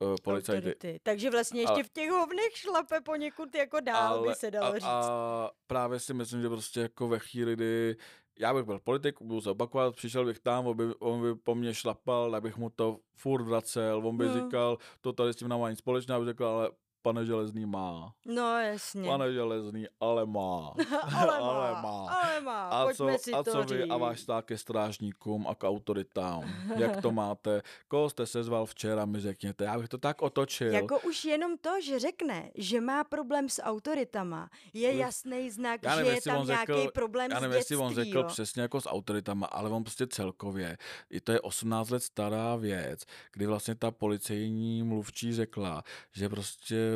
uh, 0.00 0.14
policajty. 0.22 0.58
Autority. 0.58 1.00
Takže 1.02 1.30
vlastně 1.30 1.60
ještě 1.60 1.72
Ale- 1.74 1.82
v 1.82 1.88
těch 1.92 2.10
hovnech 2.10 2.56
šlape 2.56 3.00
poněkud 3.00 3.54
jako 3.54 3.80
dál 3.80 4.22
by 4.28 4.34
se 4.34 4.50
dalo 4.50 4.66
a, 4.66 4.74
říct. 4.78 4.84
a 4.88 5.50
právě 5.66 6.00
si 6.00 6.14
myslím, 6.14 6.42
že 6.42 6.48
prostě 6.48 6.80
jako 6.80 7.08
ve 7.08 7.18
chvíli, 7.18 7.52
kdy 7.56 7.96
já 8.38 8.54
bych 8.54 8.64
byl 8.64 8.78
politik, 8.78 9.22
budu 9.22 9.40
se 9.40 9.50
opakovat, 9.50 9.96
přišel 9.96 10.24
bych 10.24 10.38
tam, 10.38 10.66
on 10.66 10.76
by, 10.76 10.84
on 10.98 11.22
by 11.22 11.34
po 11.34 11.54
mně 11.54 11.74
šlapal, 11.74 12.30
tak 12.30 12.42
bych 12.42 12.56
mu 12.56 12.70
to 12.70 12.98
furt 13.16 13.42
vracel, 13.42 14.06
on 14.06 14.16
by 14.16 14.28
Hmm. 14.28 14.40
říkal, 14.40 14.78
to 15.00 15.12
tady 15.12 15.32
s 15.32 15.36
tím 15.36 15.48
nemá 15.48 15.70
nic 15.70 15.78
společného, 15.78 16.20
bych 16.20 16.28
řekl, 16.28 16.44
ale 16.46 16.70
pane 17.02 17.26
Železný 17.26 17.66
má. 17.66 18.14
No 18.26 18.58
jasně. 18.60 19.08
Pane 19.08 19.32
Železný, 19.32 19.86
ale 20.00 20.26
má. 20.26 20.74
ale, 21.16 21.26
má, 21.26 21.50
ale 21.50 21.82
má. 21.82 22.10
ale 22.10 22.40
má. 22.40 22.68
A 22.68 22.92
co, 22.94 23.04
Pojďme 23.04 23.18
si 23.18 23.32
a 23.32 23.42
to 23.42 23.52
co 23.52 23.62
vy 23.62 23.84
a 23.84 23.96
váš 23.96 24.16
vztah 24.18 24.44
ke 24.44 24.58
strážníkům 24.58 25.46
a 25.46 25.54
k 25.54 25.64
autoritám? 25.68 26.50
Jak 26.76 27.02
to 27.02 27.12
máte? 27.12 27.62
Koho 27.88 28.10
jste 28.10 28.26
sezval 28.26 28.66
včera, 28.66 29.04
mi 29.04 29.20
řekněte. 29.20 29.64
Já 29.64 29.78
bych 29.78 29.88
to 29.88 29.98
tak 29.98 30.22
otočil. 30.22 30.72
Jako 30.72 31.00
už 31.00 31.24
jenom 31.24 31.58
to, 31.58 31.80
že 31.80 31.98
řekne, 31.98 32.50
že 32.54 32.80
má 32.80 33.04
problém 33.04 33.48
s 33.48 33.62
autoritama, 33.62 34.50
je 34.74 34.96
jasný 34.96 35.50
znak, 35.50 35.80
Já 35.82 35.90
že 35.90 35.96
nevím, 35.96 36.10
je 36.10 36.16
jestli 36.16 36.30
tam 36.30 36.46
nějaký 36.46 36.72
řekl- 36.72 36.90
problém 36.94 37.30
Já 37.30 37.38
s 37.38 37.42
nevím, 37.42 37.56
jestli 37.56 37.74
dětství, 37.76 37.86
on 37.86 37.94
řekl 37.94 38.18
jo. 38.18 38.24
přesně 38.24 38.62
jako 38.62 38.80
s 38.80 38.88
autoritama, 38.88 39.46
ale 39.46 39.70
on 39.70 39.82
prostě 39.84 40.06
celkově. 40.06 40.78
I 41.10 41.20
to 41.20 41.32
je 41.32 41.40
18 41.40 41.90
let 41.90 42.02
stará 42.02 42.56
věc, 42.56 43.04
kdy 43.32 43.46
vlastně 43.46 43.74
ta 43.74 43.90
policejní 43.90 44.82
mluvčí 44.82 45.32
řekla, 45.34 45.82
že 46.12 46.28
prostě 46.28 46.91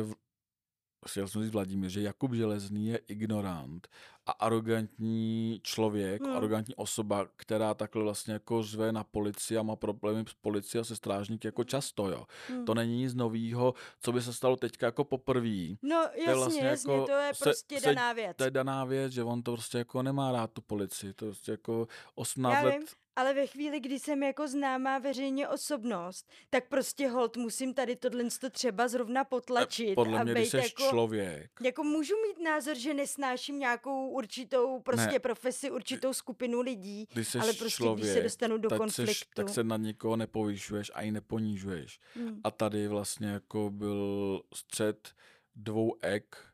chtěl 1.07 1.27
jsem 1.27 1.43
říct 1.43 1.51
Vladimír, 1.51 1.89
že 1.89 2.01
Jakub 2.01 2.33
Železný 2.33 2.87
je 2.87 2.97
ignorant 2.97 3.87
a 4.25 4.31
arrogantní 4.31 5.59
člověk, 5.63 6.21
Hmm. 6.23 6.35
arrogantní 6.37 6.75
osoba, 6.75 7.27
která 7.35 7.73
takhle 7.73 8.03
vlastně 8.03 8.33
jako 8.33 8.63
řve 8.63 8.91
na 8.91 9.03
policii 9.03 9.57
a 9.57 9.63
má 9.63 9.75
problémy 9.75 10.23
s 10.29 10.33
policií 10.33 10.81
a 10.81 10.83
se 10.83 10.95
strážníky 10.95 11.47
jako 11.47 11.63
často, 11.63 12.09
jo. 12.09 12.25
Hmm. 12.47 12.65
To 12.65 12.73
není 12.73 12.97
nic 12.97 13.13
novýho, 13.15 13.73
co 14.01 14.11
by 14.11 14.21
se 14.21 14.33
stalo 14.33 14.55
teďka 14.55 14.85
jako 14.85 15.03
poprvé. 15.03 15.67
No 15.83 15.95
jasně, 16.15 16.33
vlastně 16.35 16.61
jasně, 16.67 16.93
jako 16.93 17.05
to 17.05 17.11
je 17.11 17.31
prostě 17.43 17.79
se- 17.79 17.85
daná 17.85 18.13
věc. 18.13 18.37
To 18.37 18.43
je 18.43 18.51
daná 18.51 18.85
věc, 18.85 19.13
že 19.13 19.23
on 19.23 19.43
to 19.43 19.51
prostě 19.53 19.77
jako 19.77 20.03
nemá 20.03 20.31
rád 20.31 20.51
tu 20.51 20.61
policii, 20.61 21.13
to 21.13 21.25
prostě 21.25 21.51
jako 21.51 21.87
18 22.15 22.53
Já 22.53 22.61
let. 22.63 22.77
vím, 22.77 22.87
ale 23.17 23.33
ve 23.33 23.47
chvíli, 23.47 23.79
kdy 23.79 23.99
jsem 23.99 24.23
jako 24.23 24.47
známá 24.47 24.99
veřejně 24.99 25.47
osobnost, 25.47 26.29
tak 26.49 26.67
prostě 26.67 27.07
hold 27.07 27.37
musím 27.37 27.73
tady 27.73 27.95
tohle 27.95 28.23
to 28.41 28.49
třeba 28.49 28.87
zrovna 28.87 29.23
potlačit 29.23 29.95
Podle 29.95 30.19
a 30.19 30.23
mě, 30.23 30.33
být 30.33 30.39
když 30.39 30.49
jsi 30.51 30.57
jako, 30.57 30.89
člověk, 30.89 31.51
jako 31.61 31.83
můžu 31.83 32.13
mít 32.27 32.43
názor, 32.43 32.77
že 32.77 32.93
nesnáším 32.93 33.59
nějakou 33.59 34.09
určitou 34.09 34.79
prostě 34.79 35.11
Ne. 35.11 35.19
profesi, 35.19 35.71
určitou 35.71 36.13
skupinu 36.13 36.61
lidí, 36.61 37.07
ale 37.39 37.53
prostě 37.53 37.69
člověk, 37.69 37.99
když 38.05 38.13
se 38.13 38.23
dostanu 38.23 38.57
do 38.57 38.69
tak, 38.69 38.77
konfliktu. 38.77 39.13
seš, 39.13 39.23
tak 39.35 39.49
se 39.49 39.63
na 39.63 39.77
nikoho 39.77 40.15
nepovyšuješ 40.15 40.91
a 40.93 41.01
i 41.01 41.11
neponižuješ. 41.11 41.99
Hmm. 42.15 42.41
A 42.43 42.51
tady 42.51 42.87
vlastně 42.87 43.27
jako 43.27 43.69
byl 43.69 44.41
střed 44.53 45.09
dvou 45.55 45.95
ek 46.01 46.46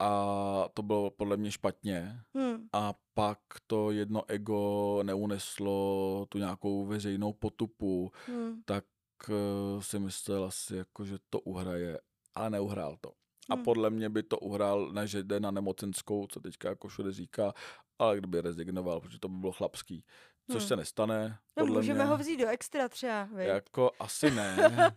a 0.00 0.68
to 0.74 0.82
bylo 0.82 1.10
podle 1.10 1.36
mě 1.36 1.50
špatně. 1.52 2.20
Hmm. 2.34 2.68
A 2.72 2.94
pak 3.14 3.38
to 3.66 3.90
jedno 3.90 4.22
ego 4.28 5.00
neuneslo 5.02 6.26
tu 6.28 6.38
nějakou 6.38 6.86
veřejnou 6.86 7.32
potupu, 7.32 8.12
Hmm. 8.26 8.62
tak 8.64 8.84
eh, 9.30 9.82
si 9.82 9.98
myslel 9.98 10.44
asi 10.44 10.76
jako, 10.76 11.04
že 11.04 11.18
to 11.30 11.40
uhraje, 11.40 11.98
ale 12.34 12.50
neuhrál 12.50 12.96
to. 13.00 13.12
A 13.50 13.54
Hmm. 13.54 13.64
podle 13.64 13.90
mě 13.90 14.08
by 14.08 14.22
to 14.22 14.38
uhrál, 14.38 14.92
ne 14.92 15.06
že 15.06 15.22
jde 15.22 15.40
na 15.40 15.50
nemocenskou, 15.50 16.26
co 16.26 16.40
teďka 16.40 16.68
jako 16.68 16.88
všude 16.88 17.12
říká, 17.12 17.52
ale 17.98 18.16
kdyby 18.18 18.40
rezignoval, 18.40 19.00
protože 19.00 19.18
to 19.18 19.28
by 19.28 19.36
bylo 19.38 19.52
chlapský. 19.52 20.04
což 20.50 20.62
Hmm. 20.62 20.68
se 20.68 20.76
nestane. 20.76 21.38
No, 21.56 21.62
podle 21.66 21.76
můžeme 21.76 21.98
mě. 21.98 22.04
ho 22.10 22.16
vzít 22.16 22.36
do 22.36 22.48
extra 22.48 22.88
třeba, 22.88 23.24
viď? 23.24 23.46
Jako 23.46 23.90
asi 24.00 24.30
ne. 24.30 24.56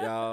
Já 0.00 0.30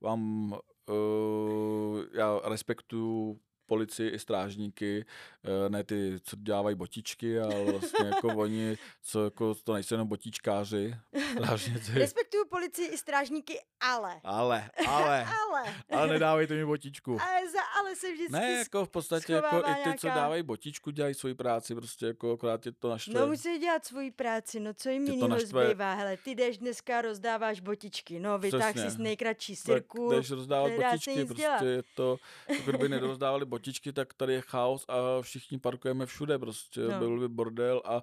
vám, 0.00 0.52
uh, 0.88 2.02
já 2.12 2.40
respektuju 2.44 3.40
policii 3.66 4.10
i 4.10 4.18
strážníky, 4.18 5.04
eh, 5.44 5.68
ne 5.68 5.84
ty, 5.84 6.20
co 6.24 6.36
dělávají 6.36 6.76
botičky, 6.76 7.40
ale 7.40 7.64
vlastně 7.64 8.06
jako 8.06 8.28
oni, 8.36 8.76
co 9.02 9.24
jako, 9.24 9.54
to 9.54 9.72
nejsou 9.74 9.94
jenom 9.94 10.08
botičkáři, 10.08 10.94
strážníci. 11.32 11.92
Respektuju 11.98 12.44
policii 12.48 12.88
i 12.88 12.98
strážníky, 12.98 13.58
ale. 13.80 14.20
Ale, 14.24 14.70
ale, 14.88 15.24
Ale. 15.48 15.74
ale 15.90 16.06
nedávejte 16.08 16.54
mi 16.54 16.64
botičku. 16.66 17.18
Ale 17.26 17.50
za 17.50 17.58
ale 17.80 17.96
se 17.96 18.12
vždycky... 18.12 18.32
Ne, 18.32 18.52
jako 18.52 18.84
v 18.84 18.88
podstatě 18.88 19.32
jako 19.32 19.56
i 19.56 19.74
ty, 19.74 19.98
co 19.98 20.06
nějaká- 20.06 20.20
dávají 20.20 20.42
botičku, 20.42 20.90
dělají 20.90 21.14
svoji 21.14 21.34
práci, 21.34 21.74
prostě 21.74 22.06
jako 22.06 22.32
akorát 22.32 22.66
je 22.66 22.72
to 22.72 22.90
naštve. 22.90 23.20
No 23.20 23.26
musí 23.26 23.58
dělat 23.58 23.84
svoji 23.86 24.10
práci, 24.10 24.60
no 24.60 24.74
co 24.74 24.88
jim 24.88 25.06
jinýho 25.06 25.28
naštve- 25.28 25.66
zbývá, 25.66 25.94
hele, 25.94 26.16
ty 26.16 26.30
jdeš 26.34 26.58
dneska, 26.58 27.00
rozdáváš 27.02 27.60
botičky, 27.60 28.20
no 28.20 28.38
vytáh 28.38 28.72
si 28.78 28.90
z 28.90 28.98
nejkratší 28.98 29.56
Tak 29.56 29.64
sirku, 29.64 30.10
jdeš 30.10 30.30
rozdávat 30.30 30.72
botičky, 30.72 31.24
prostě 31.24 31.42
dělat. 31.42 31.62
je 31.62 31.82
to, 31.94 32.16
jako 32.48 32.62
kdyby 32.70 32.88
nerozdávali 32.88 33.44
botičky, 33.44 33.55
tak 33.92 34.14
tady 34.14 34.32
je 34.32 34.40
chaos 34.40 34.84
a 34.88 35.22
všichni 35.22 35.58
parkujeme 35.58 36.06
všude, 36.06 36.38
prostě 36.38 36.80
No. 36.80 36.98
byl 36.98 37.20
by 37.20 37.28
bordel 37.28 37.82
a 37.84 37.94
uh, 37.96 38.02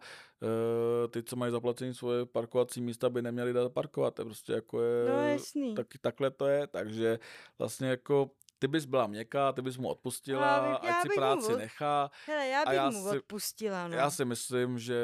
ty, 1.11 1.23
co 1.23 1.35
mají 1.35 1.51
zaplacení 1.51 1.93
svoje 1.93 2.25
parkovací 2.25 2.81
místa, 2.81 3.09
by 3.09 3.21
neměli 3.21 3.53
dát 3.53 3.71
parkovat, 3.73 4.15
to 4.15 4.25
prostě 4.25 4.53
jako 4.53 4.81
je, 4.81 5.09
no 5.09 5.27
jasný. 5.29 5.75
taky 5.75 5.97
takhle 5.97 6.31
to 6.31 6.47
je, 6.47 6.67
takže 6.67 7.19
vlastně 7.59 7.87
jako 7.87 8.29
ty 8.59 8.67
bys 8.67 8.85
byla 8.85 9.07
měkká, 9.07 9.51
ty 9.51 9.61
bys 9.61 9.77
mu 9.77 9.87
odpustila, 9.89 10.47
Já 10.57 10.61
bych- 10.79 10.89
já 10.89 10.95
ať 10.95 11.01
si 11.01 11.07
mu 11.09 11.15
práci 11.15 11.53
od- 11.53 11.57
nechá. 11.57 12.11
Hele, 12.27 12.47
já 12.47 12.61
a 12.61 12.69
bych 12.69 12.75
já 12.75 12.89
mu 12.89 13.09
si- 13.11 13.17
odpustila, 13.17 13.87
no. 13.87 13.95
Já 13.95 14.09
si 14.09 14.25
myslím, 14.25 14.79
že 14.79 14.95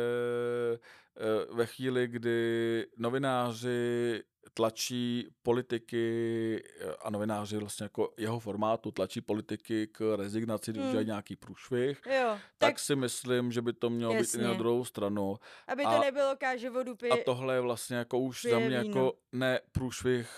eh, 1.18 1.54
ve 1.54 1.66
chvíli, 1.66 2.08
kdy 2.08 2.88
novináři 2.98 4.24
tlačí 4.54 5.28
politiky 5.44 6.64
eh, 6.82 6.96
a 7.02 7.10
novináři 7.10 7.58
vlastně 7.58 7.84
jako 7.84 8.14
jeho 8.18 8.40
formátu 8.40 8.92
tlačí 8.92 9.22
politiky 9.22 9.88
k 9.88 10.16
rezignaci, 10.18 10.72
když 10.72 10.84
Hmm. 10.84 11.06
nějaký 11.06 11.36
průšvih, 11.36 12.02
Jo, 12.06 12.30
tak, 12.30 12.40
tak, 12.58 12.80
si 12.80 12.96
myslím, 12.96 13.52
že 13.52 13.62
by 13.62 13.74
to 13.74 13.90
mělo 13.90 14.14
být 14.14 14.34
i 14.36 14.38
na 14.38 14.44
Jasně. 14.44 14.58
druhou 14.58 14.86
stranu. 14.86 15.36
aby 15.68 15.84
to 15.84 15.90
a- 15.90 16.00
nebylo 16.00 16.36
káže 16.38 16.70
vodu 16.70 16.96
pije, 16.96 17.12
A 17.12 17.24
tohle 17.26 17.56
je 17.56 17.62
vlastně 17.62 17.98
jako 17.98 18.20
už 18.20 18.46
za 18.52 18.60
mě 18.60 18.82
víno. 18.82 19.00
jako 19.00 19.14
ne 19.32 19.60
průšvih, 19.72 20.30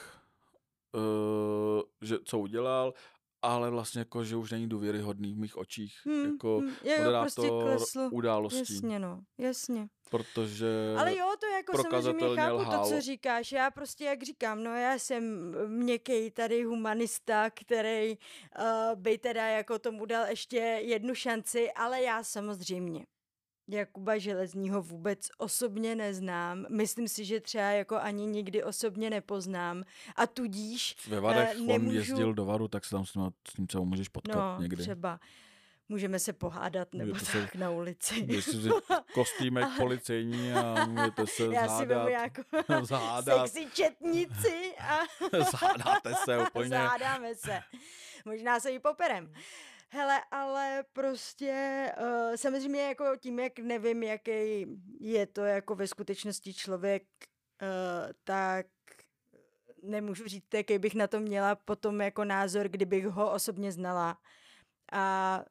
uh, 0.96 1.82
že 2.02 2.18
co 2.26 2.40
udělal, 2.40 2.94
ale 3.42 3.70
vlastně 3.70 4.00
jako, 4.00 4.24
že 4.24 4.36
už 4.36 4.52
není 4.52 4.70
důvěryhodný 4.70 5.34
v 5.34 5.38
mých 5.38 5.58
očích 5.58 5.94
Hm, 6.06 6.26
jako 6.26 6.60
hm, 6.62 6.68
jo, 6.68 6.74
jo, 6.84 6.98
moderátor 6.98 7.22
prostě 7.26 7.50
klesl. 7.50 8.10
událostí. 8.12 8.74
Jasně, 8.74 9.00
no, 9.00 9.20
jasně. 9.38 9.88
Protože 10.10 10.68
Ale 10.98 11.18
jo, 11.18 11.34
to 11.40 11.46
jako 11.46 11.78
samozřejmě 11.84 12.36
chápu 12.36 12.58
to, 12.58 12.62
lhal. 12.62 12.90
co 12.90 13.02
říkáš. 13.02 13.52
Já 13.52 13.72
prostě, 13.72 14.06
jak 14.06 14.24
říkám, 14.24 14.64
no 14.64 14.76
já 14.76 14.94
jsem 14.94 15.54
měkký 15.68 16.32
tady 16.32 16.64
humanista, 16.64 17.50
který 17.50 18.18
uh, 18.18 18.66
by 18.96 19.18
teda 19.18 19.48
jako 19.48 19.80
tomu 19.80 20.06
dal 20.06 20.26
ještě 20.30 20.58
jednu 20.82 21.16
šanci, 21.16 21.72
ale 21.72 22.02
já 22.02 22.24
samozřejmě 22.24 23.06
Jakuba 23.72 24.18
Železního 24.18 24.82
vůbec 24.82 25.30
osobně 25.38 25.96
neznám. 25.96 26.66
Myslím 26.70 27.08
si, 27.08 27.26
že 27.26 27.40
třeba 27.40 27.64
jako 27.72 27.96
ani 27.98 28.26
nikdy 28.26 28.64
osobně 28.64 29.10
nepoznám. 29.10 29.84
A 30.16 30.28
tudíž, 30.28 30.96
ve 31.08 31.20
Varech 31.20 31.50
eh, 31.56 31.60
on 31.62 31.68
nemůžu- 31.68 31.96
jezdil 31.98 32.34
do 32.34 32.46
Varu, 32.46 32.68
tak 32.68 32.86
se 32.86 32.90
tam 32.92 33.06
s 33.06 33.16
ním, 33.16 33.30
s 33.54 33.58
ním 33.58 33.68
třeba 33.68 33.84
můžeš 33.84 34.08
potkat 34.08 34.36
no 34.36 34.62
někdy. 34.62 34.84
třeba 34.84 35.20
můžeme 35.90 36.20
se 36.20 36.34
pohádat 36.34 36.94
nebo 36.94 37.14
Můžete 37.14 37.32
se- 37.32 37.42
tak 37.42 37.56
na 37.56 37.70
ulici. 37.70 38.22
Když 38.22 38.46
si 38.46 38.58
kostýmek 39.14 39.68
policejní 39.78 40.54
a 40.54 40.86
můžete 40.86 41.28
se 41.28 41.44
Já 41.54 41.68
si 41.80 41.86
vemu 41.86 42.02
zhádat. 42.06 42.10
jako 42.22 42.42
Zhádat. 42.86 43.48
sexy 43.52 43.68
četnici 43.74 44.74
a 44.80 45.00
Zhádáte 45.52 46.14
se 46.26 46.40
úplně. 46.40 46.70
Zádáme 46.70 47.36
se. 47.36 47.60
Možná 48.26 48.60
se 48.60 48.72
i 48.72 48.80
poperem. 48.80 49.34
Hele, 49.94 50.22
ale 50.32 50.84
prostě 50.94 51.86
uh, 52.02 52.36
samozřejmě 52.36 52.82
jako 52.82 53.16
tím, 53.20 53.40
jak 53.40 53.60
nevím, 53.60 54.04
jaký 54.04 54.66
je 55.00 55.28
to 55.28 55.42
jako 55.42 55.76
ve 55.76 55.88
skutečnosti 55.88 56.54
člověk, 56.54 57.04
uh, 57.62 58.12
tak 58.24 58.66
nemůžu 59.84 60.28
říct, 60.28 60.54
jaký 60.54 60.78
bych 60.78 60.96
na 60.96 61.08
to 61.08 61.20
měla 61.20 61.56
potom 61.56 62.02
jako 62.02 62.24
názor, 62.24 62.70
kdybych 62.70 63.06
ho 63.06 63.32
osobně 63.32 63.72
znala. 63.72 64.18
A 64.92 65.44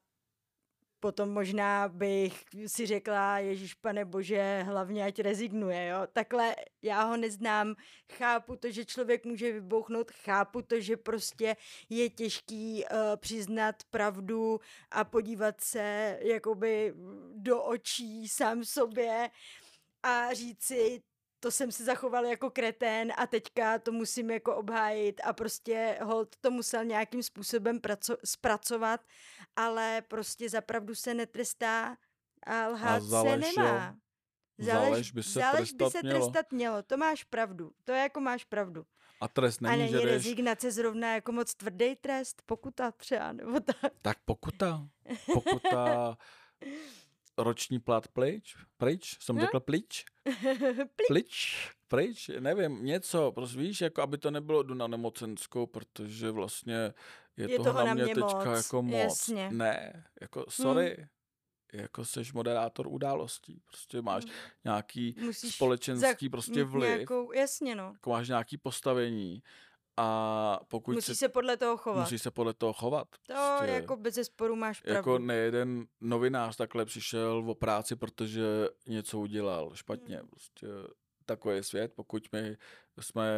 potom 1.00 1.30
možná 1.30 1.88
bych 1.88 2.44
si 2.66 2.86
řekla, 2.86 3.38
Ježíš 3.38 3.74
pane 3.74 4.04
bože, 4.04 4.62
hlavně 4.62 5.04
ať 5.04 5.18
rezignuje, 5.18 5.86
jo. 5.86 5.98
Takhle 6.12 6.56
já 6.82 7.02
ho 7.02 7.16
neznám, 7.16 7.74
chápu 8.12 8.56
to, 8.56 8.70
že 8.70 8.84
člověk 8.84 9.26
může 9.26 9.52
vybouchnout, 9.52 10.10
chápu 10.10 10.62
to, 10.62 10.80
že 10.80 10.96
prostě 10.96 11.56
je 11.88 12.10
těžký 12.10 12.84
uh, 12.84 12.98
přiznat 13.16 13.76
pravdu 13.90 14.60
a 14.90 15.04
podívat 15.04 15.60
se 15.60 16.18
jakoby 16.20 16.94
do 17.34 17.62
očí 17.62 18.28
sám 18.28 18.64
sobě 18.64 19.30
a 20.02 20.34
říct 20.34 20.62
si, 20.62 21.02
to 21.40 21.50
jsem 21.50 21.72
se 21.72 21.85
zachoval 21.85 22.26
jako 22.26 22.50
kretén 22.50 23.12
a 23.16 23.26
teďka 23.26 23.79
to 23.79 23.92
musím 23.92 24.31
jako 24.31 24.57
obhájit 24.57 25.20
a 25.24 25.33
prostě 25.33 25.98
hold 26.03 26.37
to 26.40 26.50
musel 26.50 26.85
nějakým 26.85 27.22
způsobem 27.22 27.79
praco- 27.79 28.16
zpracovat, 28.24 29.00
ale 29.57 30.03
prostě 30.09 30.48
za 30.50 30.61
pravdu 30.61 30.94
se 30.94 31.14
netrestá 31.14 31.96
a 32.46 32.68
lhát 32.68 33.03
za 33.03 33.22
se 33.22 33.37
nemá. 33.37 33.96
Za 34.59 34.81
lež 34.81 35.12
by 35.12 35.22
se 35.22 35.40
za 35.40 35.50
lež 35.50 35.72
by 35.72 35.79
trestat 35.79 35.92
se 35.92 36.03
mělo. 36.03 36.20
trestat 36.20 36.53
mělo, 36.53 36.83
to 36.83 36.96
máš 36.96 37.24
pravdu, 37.24 37.72
to 37.85 37.92
jako 37.92 38.20
máš 38.20 38.44
pravdu. 38.44 38.87
A 39.20 39.29
trest 39.29 39.62
a 39.62 39.70
není, 39.70 39.79
není 39.79 39.92
že 39.92 39.98
jdeš, 39.98 40.05
rezignace 40.07 40.70
zrovna 40.70 41.14
jako 41.14 41.33
moc 41.33 41.55
tvrdý 41.55 41.96
trest, 41.96 42.42
pokuta 42.46 42.90
třeba, 42.90 43.33
nebo 43.33 43.61
tak. 43.61 43.92
tak 44.03 44.18
pokuta. 44.24 44.88
Pokuta 45.33 46.16
roční 47.42 47.79
plat 47.81 48.09
pryč, 48.09 48.57
pryč, 48.76 49.16
jsem 49.20 49.37
Hm? 49.37 49.40
řekl 49.40 49.61
plyč, 49.61 50.05
plyč, 51.07 51.57
pryč, 51.88 52.31
nevím, 52.40 52.85
něco, 52.85 53.33
prostě 53.33 53.59
víš, 53.59 53.81
jako 53.81 54.03
aby 54.03 54.18
to 54.18 54.31
nebylo 54.31 54.62
jdu 54.62 54.74
na 54.74 54.87
nemocenskou, 54.87 55.66
protože 55.66 56.31
vlastně 56.31 56.74
je, 57.37 57.50
Je 57.50 57.57
toho, 57.57 57.72
toho 57.72 57.87
na 57.87 57.94
mě 57.94 58.05
mě 58.05 58.14
teďka 58.14 58.44
moc, 58.44 58.57
jako 58.57 58.83
moc. 58.83 58.94
jasně. 59.00 59.48
Ne, 59.53 60.05
jako 60.20 60.44
sorry, 60.48 61.09
jako 61.72 62.05
seš 62.05 62.33
moderátor 62.33 62.87
událostí, 62.88 63.61
prostě 63.66 64.03
máš 64.03 64.24
nějaký 64.64 65.14
Musíš 65.20 65.55
společenský 65.55 66.29
prostě 66.29 66.64
vliv, 66.64 66.90
Nějakou, 66.90 67.33
jasně 67.33 67.74
no. 67.74 67.90
jako 67.94 68.11
máš 68.11 68.29
nějaký 68.29 68.57
postavení 68.57 69.42
a 69.96 70.61
pokud 70.68 70.94
Musíš 70.94 71.07
se, 71.07 71.14
se 71.14 71.29
podle 71.29 71.57
toho 71.57 71.76
chovat. 71.76 72.00
musíš 72.00 72.22
se 72.22 72.31
podle 72.31 72.55
toho 72.55 72.72
chovat. 72.72 73.09
To 73.26 73.35
prostě. 73.59 73.72
jako 73.74 73.96
bez 73.96 74.14
zesporu 74.14 74.57
máš 74.57 74.81
pravdu. 74.81 74.96
Jako 74.96 75.18
nejeden 75.18 75.87
novinář 76.00 76.57
takhle 76.57 76.85
přišel 76.85 77.44
o 77.50 77.55
práci, 77.55 77.96
protože 77.96 78.44
něco 78.88 79.18
udělal 79.18 79.70
špatně. 79.74 80.16
Hmm. 80.16 80.29
Prostě 80.29 80.66
takový 81.26 81.57
je 81.57 81.62
svět, 81.62 81.92
pokud 81.94 82.22
my 82.33 82.57
jsme, 83.00 83.31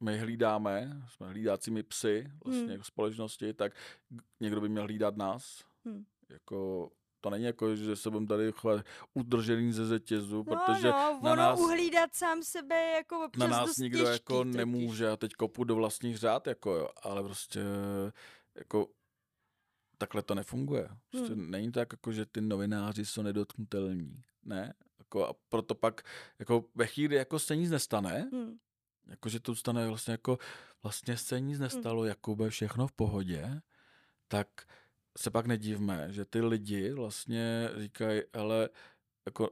my 0.00 0.18
hlídáme, 0.18 1.02
jsme 1.08 1.28
hlídácími 1.28 1.82
psy 1.82 2.30
vlastně 2.44 2.62
Hmm. 2.62 2.70
jako 2.70 2.84
společnosti, 2.84 3.54
tak 3.54 3.72
někdo 4.40 4.60
by 4.60 4.68
měl 4.68 4.82
hlídat 4.84 5.16
nás. 5.16 5.64
Hmm. 5.84 6.04
Jako, 6.28 6.90
to 7.22 7.30
není 7.30 7.44
jako, 7.44 7.76
že 7.76 7.96
se 7.96 8.10
budeme 8.10 8.26
tady 8.26 8.52
chovat 8.52 8.86
udržený 9.14 9.72
ze 9.72 9.86
zetězu, 9.86 10.36
No, 10.36 10.44
protože 10.44 10.88
no, 10.88 11.20
na 11.22 11.32
ono 11.32 11.36
nás, 11.36 11.60
uhlídat 11.60 12.14
sám 12.14 12.42
sebe 12.42 12.90
jako 12.90 13.24
občas 13.24 13.40
na 13.40 13.46
nás 13.46 13.66
dost 13.66 13.76
nikdo 13.78 13.98
těžký 13.98 14.12
jako 14.12 14.38
totiž. 14.44 14.56
nemůže 14.56 15.10
a 15.10 15.16
teď 15.16 15.32
kopu 15.32 15.64
do 15.64 15.74
vlastních 15.74 16.18
řád, 16.18 16.46
jako 16.46 16.74
jo, 16.74 16.88
ale 17.02 17.22
prostě 17.22 17.60
jako 18.54 18.88
takhle 19.98 20.22
to 20.22 20.34
nefunguje. 20.34 20.88
Prostě 21.10 21.32
Hmm. 21.34 21.50
není 21.50 21.72
to 21.72 21.80
tak, 21.80 21.92
jako, 21.92 22.12
že 22.12 22.26
ty 22.26 22.40
novináři 22.40 23.06
jsou 23.06 23.22
nedotknutelní. 23.22 24.22
Ne? 24.42 24.74
Jako, 24.98 25.28
a 25.28 25.34
proto 25.48 25.74
pak 25.74 26.02
jako 26.38 26.64
ve 26.74 26.86
chvíli 26.86 27.16
jako 27.16 27.38
se 27.38 27.56
nic 27.56 27.70
nestane, 27.70 28.30
Hm. 28.34 28.56
jako 29.06 29.28
že 29.28 29.40
to 29.40 29.54
stane 29.54 29.88
vlastně 29.88 30.12
jako 30.12 30.38
vlastně 30.82 31.16
se 31.16 31.40
nic 31.40 31.58
nestalo, 31.58 32.04
Jakube, 32.04 32.50
všechno 32.50 32.86
v 32.86 32.92
pohodě, 32.92 33.60
tak 34.28 34.48
se 35.18 35.30
pak 35.30 35.46
nedívme, 35.46 36.06
že 36.12 36.24
ty 36.24 36.40
lidi 36.40 36.92
vlastně 36.92 37.70
říkají, 37.76 38.22
ale 38.32 38.68
jako 39.26 39.50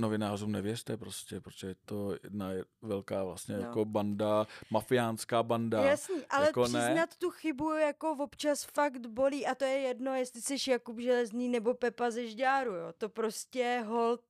novinářům 0.00 0.52
nevěřte 0.52 0.96
prostě, 0.96 1.40
protože 1.40 1.66
je 1.66 1.74
to 1.84 2.16
jedna 2.22 2.50
velká 2.82 3.24
vlastně 3.24 3.56
No. 3.56 3.62
jako 3.62 3.84
banda, 3.84 4.46
mafiánská 4.70 5.42
banda. 5.42 5.84
Jasný, 5.84 6.26
ale 6.30 6.46
jako 6.46 6.68
ne. 6.68 6.80
přiznat 6.80 7.16
tu 7.16 7.30
chybu 7.30 7.70
jako 7.72 8.12
občas 8.12 8.64
fakt 8.64 9.06
bolí 9.06 9.46
a 9.46 9.54
to 9.54 9.64
je 9.64 9.70
jedno, 9.78 10.14
jestli 10.14 10.42
jsi 10.42 10.70
Jakub 10.70 10.98
Železný 10.98 11.48
nebo 11.48 11.74
Pepa 11.74 12.10
ze 12.10 12.26
Žďáru, 12.28 12.74
jo. 12.74 12.92
To 12.98 13.08
prostě 13.08 13.82
hold, 13.86 14.24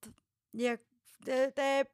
jak, 0.55 0.81
to, 1.25 1.31
je- 1.31 1.53
to 1.53 1.61
je 1.61 1.85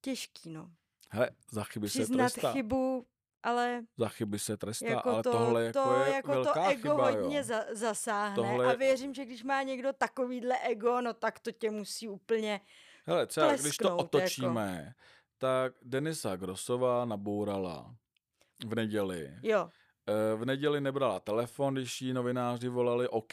těžký, 0.00 0.50
no. 0.50 0.70
Hele, 1.10 1.30
za 1.50 1.64
chyby 1.64 1.88
se 1.88 1.98
Přiznat 1.98 2.16
trestá. 2.32 2.52
chybu, 2.52 3.06
ale 3.42 3.82
Za 3.98 4.08
chyby 4.08 4.38
se 4.38 4.56
trestá, 4.56 4.86
jako 4.88 5.10
ale 5.10 5.22
to, 5.22 5.32
tohle 5.32 5.64
jako 5.64 5.82
to, 5.82 5.94
je 6.04 6.12
jako 6.14 6.30
velká 6.30 6.52
to 6.64 6.70
ego 6.70 6.80
chyba, 6.82 7.10
hodně 7.10 7.36
jo. 7.38 7.42
za, 7.44 7.64
zasáhne 7.72 8.36
Tohle- 8.36 8.72
a 8.72 8.76
věřím, 8.76 9.14
že 9.14 9.24
když 9.24 9.42
má 9.42 9.62
někdo 9.62 9.92
takovýhle 9.92 10.58
ego, 10.58 11.00
no 11.00 11.12
tak 11.14 11.40
to 11.40 11.52
tě 11.52 11.70
musí 11.70 12.08
úplně 12.08 12.60
Hele, 13.06 13.26
třeba 13.26 13.46
když 13.46 13.58
to 13.58 13.62
plesknout, 13.62 13.90
jako. 13.90 14.04
otočíme, 14.04 14.94
tak 15.38 15.72
Denisa 15.82 16.36
Grosová 16.36 17.04
nabourala 17.04 17.94
v 18.66 18.74
neděli. 18.74 19.34
Jo, 19.42 19.70
V 20.36 20.44
neděli 20.44 20.80
nebrala 20.80 21.20
telefon, 21.20 21.74
když 21.74 22.02
jí 22.02 22.12
novináři 22.12 22.68
volali 22.68 23.08
OK. 23.08 23.32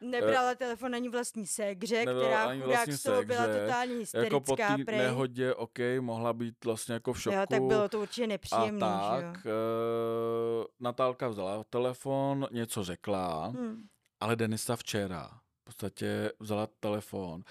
nebrala 0.00 0.54
telefon 0.54 0.94
ani 0.94 1.08
vlastní 1.08 1.46
ségře, 1.46 2.02
která 2.02 2.44
ani 2.44 2.60
vlastní 2.62 2.92
z 2.92 3.02
toho 3.02 3.22
byla 3.22 3.46
totálně 3.46 3.94
Jako 4.14 4.40
po 4.40 4.52
hysterická, 4.52 4.76
té 4.92 4.98
nehodě 4.98 5.54
OK, 5.54 5.78
mohla 6.00 6.32
být 6.32 6.64
vlastně 6.64 6.94
jako 6.94 7.12
v 7.12 7.20
šoku. 7.22 7.36
Jo, 7.36 7.42
tak 7.50 7.62
bylo 7.62 7.88
to 7.88 8.00
určitě 8.00 8.24
a 8.24 8.26
nepříjemný, 8.26 8.80
že 8.80 9.24
jo. 9.26 9.32
tak 9.32 9.46
eh, 9.46 9.50
Natálka 10.80 11.28
vzala 11.28 11.64
telefon, 11.70 12.46
něco 12.50 12.84
řekla, 12.84 13.48
Hm. 13.56 13.82
ale 14.20 14.36
Denisa 14.36 14.76
včera 14.76 15.30
v 15.60 15.64
podstatě 15.64 16.32
vzala 16.40 16.68
telefon 16.80 17.42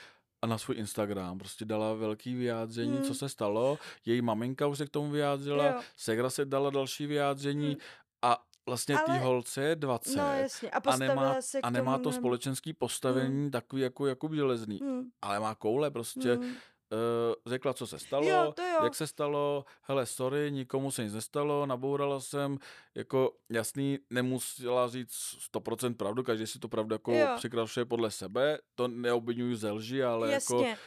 a 0.42 0.48
na 0.48 0.58
svůj 0.58 0.78
Instagram 0.78 1.38
prostě 1.40 1.66
dala 1.66 1.94
velký 1.94 2.36
vyjádření, 2.36 2.94
Hmm. 2.96 3.04
co 3.04 3.14
se 3.16 3.30
stalo. 3.30 3.78
Její 4.06 4.22
maminka 4.22 4.68
už 4.68 4.78
se 4.78 4.86
k 4.86 4.90
tomu 4.90 5.12
vyjádřila, 5.12 5.66
Jo. 5.66 5.82
Segra 5.98 6.30
se 6.30 6.46
dala 6.46 6.70
další 6.70 7.06
vyjádření 7.08 7.68
Hmm. 7.68 7.78
A 8.22 8.44
vlastně 8.66 8.96
té 8.96 9.02
Ale- 9.12 9.20
holce 9.20 9.62
je 9.64 9.76
20 9.76 10.16
No 10.18 10.34
jasně, 10.38 10.70
a 10.72 10.82
a 10.86 10.96
nemá, 10.98 11.42
se 11.42 11.62
a 11.62 11.70
nemá 11.70 11.98
to 11.98 12.12
společenský 12.12 12.74
postavení 12.74 13.52
takový 13.52 13.82
jako 13.82 14.08
Jakub 14.08 14.34
Železný, 14.34 14.80
Hm, 14.84 15.10
ale 15.22 15.40
má 15.40 15.56
koule 15.56 15.92
prostě. 15.92 16.36
hm. 16.36 16.56
Uh, 16.92 17.34
řekla, 17.46 17.74
co 17.74 17.88
se 17.88 18.00
stalo, 18.00 18.30
Jo, 18.30 18.54
jo. 18.60 18.80
jak 18.84 18.96
se 18.96 19.08
stalo, 19.08 19.66
hele, 19.82 20.06
sorry, 20.06 20.52
nikomu 20.52 20.92
se 20.92 21.04
nic 21.04 21.14
nestalo, 21.14 21.66
nabourala 21.66 22.20
jsem, 22.20 22.58
jako 22.96 23.32
jasný, 23.50 24.00
nemusela 24.10 24.88
říct 24.88 25.38
100% 25.40 25.96
pravdu, 25.96 26.24
každý 26.24 26.48
si 26.48 26.60
to 26.60 26.68
pravdu 26.68 26.96
jako 26.96 27.14
Jo. 27.14 27.38
podle 27.86 28.12
sebe, 28.12 28.60
to 28.76 28.88
neobvinuju 28.88 29.56
ze 29.56 29.72
lži, 29.72 30.04
ale 30.04 30.32
jako, 30.32 30.56
Jasně, 30.64 30.78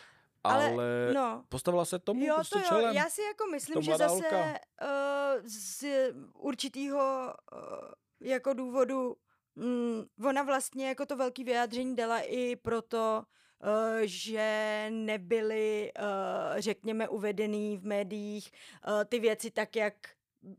ale, 0.45 0.71
ale 0.71 1.13
no. 1.15 1.45
postavila 1.49 1.85
se 1.85 1.99
tomu 1.99 2.25
Jo, 2.25 2.35
prostě 2.35 2.59
to 2.59 2.65
jo, 2.65 2.69
čelem. 2.69 2.95
já 2.97 3.11
si 3.11 3.23
jako 3.23 3.47
myslím, 3.47 3.83
že 3.83 3.97
zase 3.97 4.13
holka. 4.15 4.47
uh, 4.47 5.47
z 5.47 5.85
určitýho 6.35 7.35
uh, 7.53 7.89
jako 8.21 8.53
důvodu 8.53 9.17
mm, 9.57 10.03
ona 10.27 10.43
vlastně 10.43 10.89
jako 10.89 11.07
to 11.07 11.17
velký 11.17 11.45
vyjádření 11.45 11.97
dala 11.97 12.21
i 12.21 12.57
proto, 12.57 13.23
uh, 13.63 14.01
že 14.05 14.87
nebyly, 14.91 15.93
uh, 15.99 16.07
řekněme, 16.61 17.09
uvedený 17.09 17.77
v 17.79 17.87
médiích 17.87 18.51
uh, 18.89 19.05
ty 19.05 19.21
věci 19.21 19.51
tak, 19.51 19.77
jak 19.77 19.95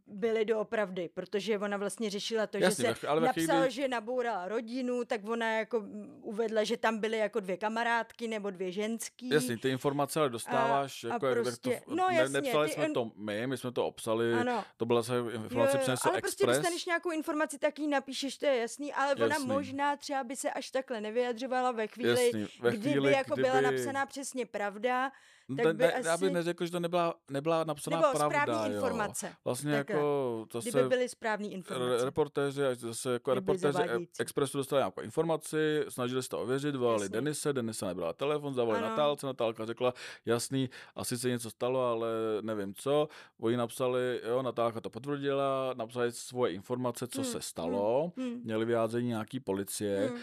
byly 0.07 0.45
doopravdy, 0.45 1.09
protože 1.13 1.59
ona 1.59 1.77
vlastně 1.77 2.09
řešila 2.09 2.47
to, 2.47 2.57
Jasně, 2.57 2.87
že 2.89 2.95
se 2.95 3.07
ale 3.07 3.21
ve 3.21 3.27
napsalo, 3.27 3.59
chvíli- 3.59 3.71
že 3.71 3.87
nabourala 3.87 4.47
rodinu, 4.47 5.05
tak 5.05 5.27
ona 5.29 5.57
jako 5.57 5.79
mm, 5.79 6.19
uvedla, 6.21 6.63
že 6.63 6.77
tam 6.77 6.97
byly 6.97 7.17
jako 7.17 7.39
dvě 7.39 7.57
kamarádky 7.57 8.27
nebo 8.27 8.49
dvě 8.49 8.71
ženský. 8.71 9.29
Jasně, 9.29 9.57
ty 9.57 9.69
informace 9.69 10.19
ale 10.19 10.29
dostáváš, 10.29 11.03
a 11.03 11.07
jako 11.07 11.25
jak, 11.27 11.35
jak 11.37 11.45
prostě- 11.45 11.81
to, 11.85 11.95
no 11.95 12.09
ne, 12.09 12.15
jasně, 12.15 12.41
nepsali 12.41 12.67
ty 12.67 12.73
jsme 12.73 12.89
to 12.91 13.11
my, 13.15 13.47
my 13.47 13.57
jsme 13.57 13.71
to 13.71 13.85
obsali, 13.87 14.33
Ano. 14.33 14.63
to 14.77 14.85
byla 14.85 15.03
se 15.03 15.13
informace 15.33 15.77
přinesl 15.77 16.09
ale 16.09 16.21
prostě 16.21 16.43
Express. 16.43 16.57
dostaneš 16.57 16.85
nějakou 16.85 17.11
informaci, 17.11 17.59
tak 17.59 17.79
ji 17.79 17.87
napíšeš, 17.87 18.37
to 18.37 18.45
je 18.45 18.55
jasný, 18.57 18.93
ale 18.93 19.15
ona 19.15 19.25
Jasný. 19.25 19.47
možná 19.47 19.95
třeba 19.97 20.23
by 20.23 20.35
se 20.35 20.51
až 20.51 20.71
takhle 20.71 21.01
nevyjadřovala 21.01 21.71
ve 21.71 21.87
chvíli, 21.87 22.25
Jasný, 22.25 22.45
ve 22.61 22.69
kdyby 22.69 22.89
chvíli, 22.89 23.11
jako 23.13 23.35
byla 23.35 23.59
kdyby- 23.61 23.73
napsaná 23.77 24.05
přesně 24.05 24.45
pravda, 24.45 25.11
tak 25.47 25.65
ne, 25.65 25.73
by 25.73 25.83
ne, 25.83 25.91
Já 25.95 25.99
bych 26.01 26.07
asi- 26.27 26.31
neřekl, 26.31 26.65
že 26.65 26.71
to 26.71 26.79
nebyla, 26.79 27.13
nebyla 27.31 27.63
napsaná 27.63 27.97
nebo 28.01 28.17
pravda. 28.17 28.41
správný 28.41 28.69
jo. 28.69 28.75
informace. 28.75 29.33
Vlastně 29.45 29.71
Takhle. 29.71 29.95
jako 29.95 30.45
to 30.49 30.59
Kdyby 30.59 30.71
se 30.71 30.89
byly 30.89 31.09
správné 31.09 31.47
re- 31.47 31.53
informace. 31.53 32.05
reportéři, 32.05 32.65
až 32.65 32.77
zase 32.77 33.13
jako 33.13 33.31
Kdyby 33.31 33.39
reportéři 33.51 33.67
E- 33.67 33.71
zavádějící. 33.71 34.11
Expressu 34.21 34.57
dostali 34.57 34.79
nějakou 34.79 35.01
informaci, 35.01 35.85
snažili 35.89 36.23
se 36.23 36.29
to 36.29 36.41
ověřit, 36.41 36.75
volali 36.75 37.03
Jasně. 37.03 37.13
Denise, 37.13 37.53
Denise 37.53 37.85
nebrala 37.85 38.13
telefon, 38.13 38.53
zavolali 38.53 38.79
Ano. 38.83 38.89
Natálce, 38.89 39.25
Natálka 39.25 39.65
řekla, 39.65 39.93
jasný, 40.25 40.69
asi 40.95 41.17
se 41.17 41.29
něco 41.29 41.49
stalo, 41.49 41.85
ale 41.85 42.07
nevím 42.41 42.73
co. 42.75 43.07
Oni 43.39 43.57
napsali, 43.57 44.21
jo, 44.27 44.41
Natálka 44.41 44.81
to 44.81 44.89
potvrdila, 44.89 45.73
napsali 45.77 46.11
svoje 46.11 46.53
informace, 46.53 47.07
co 47.07 47.21
Hmm, 47.21 47.31
se 47.31 47.41
stalo, 47.41 48.11
hmm. 48.17 48.41
měli 48.43 48.65
vyjádření 48.65 49.07
nějaký 49.07 49.39
policie. 49.39 50.07
Hmm. 50.07 50.19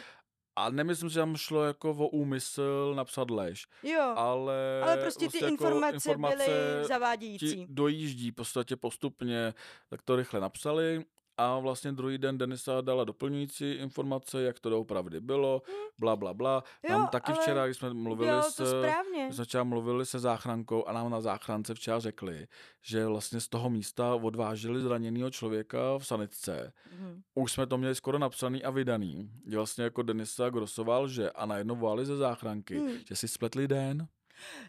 A 0.61 0.71
nemyslím, 0.71 1.09
že 1.09 1.21
tam 1.21 1.37
šlo 1.37 1.65
jako 1.65 1.91
o 1.91 2.09
úmysl 2.09 2.93
napsat 2.97 3.31
lež, 3.31 3.67
Jo, 3.83 4.13
ale, 4.17 4.81
ale 4.83 4.97
prostě 4.97 5.29
ty 5.29 5.37
jako 5.37 5.49
informace, 5.49 6.17
byly 6.17 6.45
ti 6.45 6.89
zavádějící. 6.89 7.67
dojíždí 7.69 8.31
v 8.31 8.35
podstatě 8.35 8.77
postupně, 8.77 9.55
tak 9.91 10.03
to 10.03 10.17
rychle 10.17 10.41
napsali 10.41 11.05
a 11.41 11.59
vlastně 11.59 11.93
druhý 11.93 12.19
den 12.19 12.39
Denisa 12.39 12.81
dala 12.81 13.05
doplňující 13.05 13.73
informace, 13.73 14.43
jak 14.43 14.61
to 14.61 14.71
doopravdy 14.71 15.21
bylo, 15.21 15.63
bla, 15.99 16.17
bla, 16.17 16.35
bla. 16.35 16.65
Jo, 16.83 16.99
Nám 16.99 17.09
taky 17.09 17.33
ale 17.33 17.41
včera, 17.43 17.67
když 17.67 17.77
jsme 17.77 17.95
mluvili 17.95 18.29
Dělal 18.29 18.43
s, 18.43 18.83
když 19.27 19.37
jsme 19.37 19.45
včera 19.45 19.65
mluvili 19.65 20.07
se 20.07 20.19
záchrankou 20.19 20.85
a 20.89 20.93
nám 20.93 21.11
na 21.11 21.21
záchrance 21.21 21.75
včera 21.75 21.99
řekli, 22.01 22.47
že 22.83 23.07
vlastně 23.07 23.41
z 23.41 23.49
toho 23.49 23.71
místa 23.71 24.15
odváželi 24.15 24.81
zraněného 24.81 25.31
člověka 25.31 25.99
v 25.99 26.07
sanitce. 26.07 26.73
Mhm. 26.99 27.23
Už 27.35 27.53
jsme 27.53 27.67
to 27.67 27.79
měli 27.79 27.95
skoro 27.95 28.19
napsaný 28.19 28.65
a 28.65 28.71
vydaný. 28.71 29.31
Že 29.47 29.57
vlastně 29.57 29.85
jako 29.85 30.03
Denisa 30.03 30.51
Grosoval, 30.51 31.09
že 31.09 31.31
a 31.31 31.47
najednou 31.47 31.77
volali 31.77 32.07
ze 32.07 32.17
záchranky, 32.17 32.79
Hmm. 32.79 32.93
že 33.09 33.17
si 33.17 33.29
spletli 33.29 33.69
den 33.69 34.09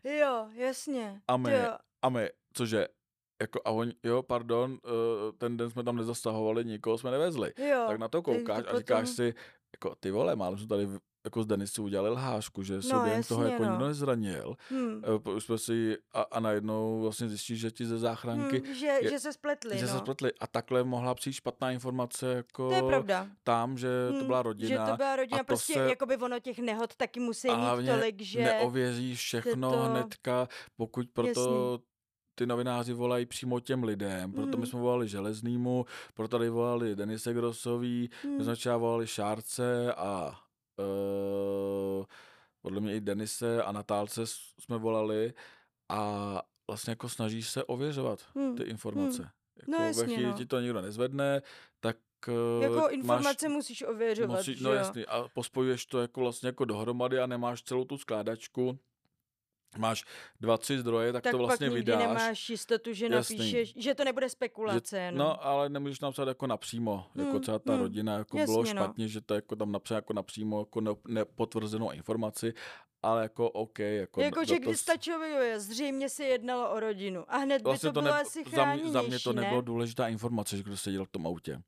Jo, 0.03 0.47
jasně. 0.53 1.21
a 1.27 1.37
my, 1.37 1.51
Jo. 1.51 1.77
a 2.01 2.09
my, 2.09 2.29
cože, 2.53 2.87
jako 3.41 3.59
a 3.65 3.71
oni, 3.71 3.93
jo, 4.03 4.23
pardon, 4.23 4.77
eh, 4.85 5.31
ten 5.37 5.57
den 5.57 5.69
jsme 5.69 5.83
tam 5.83 5.95
nezastahovali, 5.95 6.65
nikoho 6.65 6.97
jsme 6.97 7.11
nevezli. 7.11 7.53
Jo, 7.69 7.83
tak 7.87 7.99
na 7.99 8.07
to 8.07 8.21
koukáš 8.21 8.59
a 8.59 8.63
potom- 8.63 8.77
říkáš 8.79 9.09
si, 9.09 9.33
jako 9.75 9.95
ty 9.99 10.11
vole, 10.11 10.35
málem 10.35 10.57
jsme 10.57 10.67
tady 10.67 10.87
jako 11.25 11.43
z 11.43 11.45
Denisu 11.45 11.83
udělali 11.83 12.09
lhářku, 12.09 12.63
že 12.63 12.81
se 12.81 12.93
No, 12.93 13.03
během 13.03 13.23
toho 13.23 13.41
jasně, 13.41 13.53
jako 13.53 13.65
no. 13.65 13.71
nikdo 13.71 13.87
nezranil. 13.87 14.55
Hm. 14.71 15.01
Eh, 15.25 15.29
Už 15.31 15.43
jsme 15.45 15.57
si, 15.57 15.97
a, 16.13 16.21
a 16.21 16.39
najednou 16.39 17.01
vlastně 17.01 17.29
zjistíš, 17.29 17.59
že 17.59 17.71
ti 17.71 17.85
ze 17.85 17.97
záchranky, 17.97 18.61
Hm, 18.65 18.73
že, 18.73 18.85
je- 18.85 19.09
že 19.09 19.19
se 19.19 19.33
spletli, 19.33 19.77
že 19.77 19.85
no. 19.85 19.91
se 19.91 19.97
spletli. 19.97 20.31
A 20.39 20.47
takhle 20.47 20.83
mohla 20.83 21.15
přijít 21.15 21.33
špatná 21.33 21.71
informace 21.71 22.33
jako 22.33 22.69
To 22.69 22.75
je 22.75 22.83
pravda. 22.83 23.27
tam, 23.43 23.77
že 23.77 23.87
to 24.11 24.23
Hm, 24.23 24.25
byla 24.25 24.41
rodina. 24.41 24.85
Že 24.85 24.91
to 24.91 24.97
byla 24.97 25.15
rodina, 25.15 25.39
a 25.39 25.43
prostě 25.43 25.73
se- 25.73 25.89
jakoby 25.89 26.17
ono 26.17 26.39
těch 26.39 26.59
nehod 26.59 26.95
taky 26.95 27.19
musí 27.19 27.47
mít 27.47 27.85
tolik, 27.87 28.21
že... 28.21 28.41
neověříš 28.43 29.19
všechno 29.19 29.71
to- 29.71 29.77
hnedka, 29.77 30.47
pokud 30.75 31.07
proto 31.13 31.29
Jasný. 31.29 31.90
Ty 32.41 32.45
novináři 32.47 32.93
volají 32.93 33.25
přímo 33.25 33.59
těm 33.59 33.83
lidem. 33.83 34.31
Proto 34.33 34.57
my 34.57 34.61
Mm. 34.61 34.65
jsme 34.65 34.79
volali 34.79 35.07
Železnýmu, 35.07 35.85
proto 36.13 36.37
tady 36.37 36.49
volali 36.49 36.95
Denise 36.95 37.33
Grosový, 37.33 38.09
my 38.23 38.29
Hm. 38.37 38.43
jsme 38.43 38.55
třeba 38.55 38.77
volali 38.77 39.07
Šárce 39.07 39.93
a 39.93 40.39
uh, 40.79 42.05
podle 42.61 42.81
mě 42.81 42.95
i 42.95 43.01
Denise 43.01 43.63
a 43.63 43.71
Natálce 43.71 44.21
jsme 44.59 44.77
volali 44.77 45.33
a 45.89 46.41
vlastně 46.67 46.91
jako 46.91 47.09
snažíš 47.09 47.49
se 47.49 47.63
ověřovat 47.63 48.19
Hm. 48.37 48.55
ty 48.55 48.63
informace. 48.63 49.29
Jako 49.59 49.71
No 49.71 49.77
ve 49.77 49.85
jasně, 49.87 50.05
chvíli 50.15 50.31
no. 50.31 50.37
ti 50.37 50.45
to 50.45 50.59
nikdo 50.59 50.81
nezvedne, 50.81 51.41
tak 51.79 51.97
eh, 52.27 52.63
Jako 52.63 52.75
máš, 52.75 52.93
informace 52.93 53.49
musíš 53.49 53.83
ověřovat, 53.83 54.37
musí, 54.37 54.63
no 54.63 54.69
jo? 54.69 54.75
jasný, 54.75 55.05
a 55.05 55.27
pospojuješ 55.33 55.85
to 55.85 55.99
jako 56.01 56.21
vlastně 56.21 56.47
jako 56.47 56.65
dohromady 56.65 57.19
a 57.19 57.27
nemáš 57.27 57.63
celou 57.63 57.85
tu 57.85 57.97
skládačku. 57.97 58.79
Máš 59.77 60.03
dva, 60.41 60.57
tři 60.57 60.79
zdroje, 60.79 61.13
tak, 61.13 61.23
tak 61.23 61.31
to 61.31 61.37
vlastně 61.37 61.67
pak 61.67 61.75
nikdy 61.77 61.91
vydáš. 61.91 62.07
nemáš 62.07 62.49
jistotu, 62.49 62.93
že 62.93 63.07
Jasný. 63.11 63.37
napíšeš, 63.37 63.73
že 63.77 63.95
to 63.95 64.03
nebude 64.03 64.29
spekulace. 64.29 64.95
že, 64.97 65.01
jenom. 65.01 65.17
no, 65.19 65.45
ale 65.45 65.69
nemůžeš 65.69 65.99
napsat 65.99 66.27
jako 66.27 66.47
napřímo, 66.47 67.05
jako 67.15 67.31
Hmm, 67.31 67.41
třeba 67.41 67.59
ta 67.59 67.71
hmm, 67.73 67.81
rodina, 67.81 68.17
jako 68.17 68.37
bylo 68.37 68.59
jasně, 68.59 68.73
no. 68.73 68.83
špatně, 68.83 69.07
že 69.07 69.21
to 69.21 69.33
jako 69.35 69.55
tam 69.55 69.71
napsat 69.71 69.95
jako 69.95 70.13
napřímo, 70.13 70.59
jako 70.59 70.81
ne, 70.81 70.91
nepotvrzenou 71.07 71.91
informaci, 71.91 72.53
ale 73.03 73.21
jako 73.23 73.49
OK, 73.49 73.79
jako, 73.79 74.21
Jako, 74.21 74.39
do- 74.39 74.45
že 74.45 74.59
když 74.59 74.79
stačilo 74.79 75.19
zřejmě 75.57 76.09
se 76.09 76.23
jednalo 76.23 76.71
o 76.71 76.79
rodinu. 76.79 77.25
A 77.27 77.37
hned 77.37 77.61
vlastně 77.61 77.89
by 77.89 77.93
to, 77.93 77.99
to 77.99 78.01
bylo 78.01 78.13
ne, 78.15 78.21
asi 78.21 78.43
za, 78.43 78.49
mě, 78.49 78.55
za 78.55 78.65
mě 78.65 78.91
chráněnější, 78.91 79.23
to 79.23 79.33
nebylo 79.33 79.61
ne? 79.61 79.65
důležitá 79.65 80.07
informace, 80.07 80.57
že 80.57 80.63
kdo 80.63 80.77
seděl 80.77 81.05
v 81.05 81.09
tom 81.09 81.27
autě. 81.27 81.61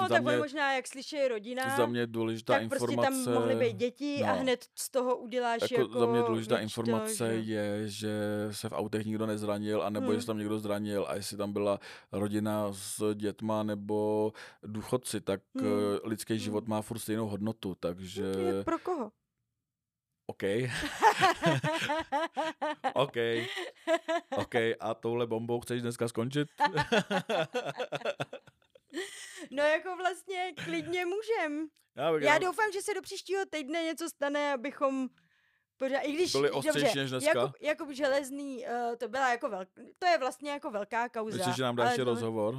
No, 0.00 0.08
za 0.08 0.14
tak 0.14 0.22
mě- 0.24 0.36
možná, 0.36 0.72
jak 0.74 0.86
slyší 0.86 1.28
rodina, 1.28 1.76
Za 1.76 1.86
mě 1.86 2.06
důležitá 2.06 2.52
tak 2.52 2.62
informace... 2.62 2.96
prostě 2.96 3.24
tam 3.24 3.34
mohly 3.34 3.54
být 3.54 3.76
děti 3.76 4.22
a 4.24 4.34
no. 4.34 4.40
hned 4.40 4.64
z 4.74 4.90
toho 4.90 5.16
uděláš 5.16 5.70
jako, 5.70 5.82
jako... 5.82 5.98
za 5.98 6.06
mě 6.06 6.22
důležitá 6.22 6.56
víš 6.56 6.74
to, 6.74 6.80
informace 6.80 7.42
že- 7.42 7.52
je, 7.52 7.88
že 7.88 8.12
se 8.50 8.68
v 8.68 8.72
autech 8.72 9.06
nikdo 9.06 9.26
nezranil, 9.26 9.82
anebo 9.82 10.06
Hmm. 10.06 10.14
jestli 10.14 10.26
tam 10.26 10.38
někdo 10.38 10.58
zranil 10.58 11.06
a 11.08 11.14
jestli 11.14 11.36
tam 11.36 11.52
byla 11.52 11.78
rodina 12.12 12.66
s 12.72 13.14
dětma 13.14 13.62
nebo 13.62 14.32
důchodci, 14.62 15.20
tak 15.20 15.40
Hmm. 15.54 15.66
hmm. 15.66 15.98
lidský 16.04 16.32
Hmm. 16.32 16.40
život 16.40 16.68
má 16.68 16.82
furt 16.82 16.98
stejnou 16.98 17.28
hodnotu, 17.28 17.74
takže 17.80 18.32
to 18.32 18.38
je 18.40 18.64
pro 18.64 18.78
koho? 18.78 19.10
OK, 20.26 20.42
OK, 22.94 23.16
OK, 24.36 24.54
a 24.80 24.94
touhle 24.94 25.26
bombou 25.26 25.60
chceš 25.60 25.82
dneska 25.82 26.08
skončit? 26.08 26.48
no 29.50 29.62
jako 29.62 29.96
vlastně 29.96 30.52
klidně 30.64 31.04
můžem. 31.06 31.68
Já, 31.96 32.12
bych 32.12 32.22
Já 32.22 32.38
doufám, 32.38 32.72
že 32.72 32.82
se 32.82 32.94
do 32.94 33.02
příštího 33.02 33.46
týdne 33.50 33.82
něco 33.82 34.08
stane, 34.08 34.52
abychom 34.52 35.08
pořád, 35.76 35.98
i 36.00 36.12
když, 36.12 36.32
Byli 36.32 36.50
ostřejší 36.50 36.84
dobře, 36.84 37.00
než 37.00 37.10
dneska? 37.10 37.38
Jakub, 37.40 37.56
Jakub 37.60 37.90
Železný, 37.90 38.64
uh, 38.64 38.96
to 38.96 39.08
byla 39.08 39.30
jako 39.30 39.48
velk, 39.48 39.68
to 39.98 40.06
je 40.06 40.18
vlastně 40.18 40.50
jako 40.50 40.70
velká 40.70 41.08
kauza. 41.08 41.36
Myslíš, 41.36 41.56
že 41.56 41.62
nám 41.62 41.76
dá 41.76 41.82
ale 41.82 41.92
ještě 41.92 42.04
to- 42.04 42.10
rozhovor? 42.10 42.54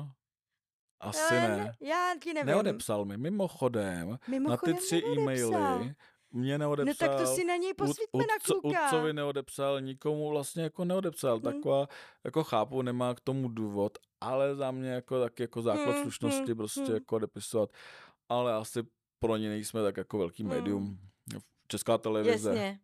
Asi 1.02 1.36
Ale 1.36 1.58
ne. 1.58 1.74
Já 1.82 2.14
ti 2.24 2.34
nevím. 2.34 2.48
Neodepsal 2.48 3.06
mi. 3.06 3.18
Mimochodem, 3.18 4.10
na 4.10 4.18
ty 4.18 4.32
Mimochodem 4.32 4.76
tři 4.78 5.02
neodepsal. 5.02 5.54
e-maily 5.54 5.96
mě 6.32 6.58
No 6.58 6.66
neodepsal. 6.66 7.08
tak 7.10 7.18
to 7.18 7.26
si 7.36 7.44
na 7.44 7.56
něj 7.56 7.74
posvítme 7.74 8.20
na 8.24 8.40
kluka. 8.46 8.86
Udcovi 8.86 9.14
neodepsal, 9.14 9.82
nikomu 9.82 10.30
vlastně 10.30 10.64
jako 10.64 10.86
neodepsal. 10.86 11.34
Hmm. 11.40 11.44
Taková, 11.54 11.88
jako 12.24 12.44
chápu, 12.44 12.82
nemá 12.82 13.14
k 13.16 13.20
tomu 13.20 13.48
důvod, 13.48 13.98
ale 14.22 14.56
za 14.56 14.72
mě 14.72 14.90
jako 14.90 15.22
taky 15.22 15.44
jako 15.44 15.62
základ 15.62 15.94
Hmm, 15.94 16.02
slušnosti 16.02 16.46
hmm, 16.46 16.56
prostě 16.58 16.82
hmm. 16.82 16.94
jako 16.94 17.16
odepisovat. 17.16 17.70
Ale 18.30 18.54
asi 18.54 18.84
pro 19.20 19.38
ně 19.38 19.50
nejsme 19.50 19.84
tak 19.84 19.98
jako 19.98 20.18
velký 20.18 20.44
Hmm. 20.44 20.52
médium. 20.52 21.00
Česká 21.68 21.98
televize, 21.98 22.50
Jasně. 22.50 22.80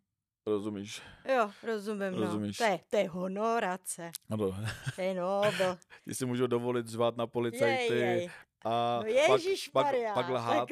Rozumíš? 0.46 1.02
Jo, 1.36 1.50
rozumím, 1.62 2.12
no. 2.12 2.20
Rozumíš. 2.20 2.56
To 2.58 2.64
je, 2.64 2.80
to 2.90 2.96
je 2.96 3.08
honorace. 3.08 4.10
Ano, 4.30 4.56
To 4.96 5.02
je 5.02 5.14
nobel. 5.14 5.78
ti 6.08 6.14
si 6.14 6.26
můžou 6.26 6.46
dovolit 6.46 6.86
zvát 6.86 7.16
na 7.16 7.26
policajty 7.26 7.94
Jej, 7.94 8.00
jej. 8.00 8.30
a 8.64 8.96
No 8.96 9.12
pak, 9.28 9.40
Ježíš 9.40 9.68
pak, 9.68 9.86
Maria. 9.86 10.14
pak 10.14 10.28
lhát, 10.28 10.68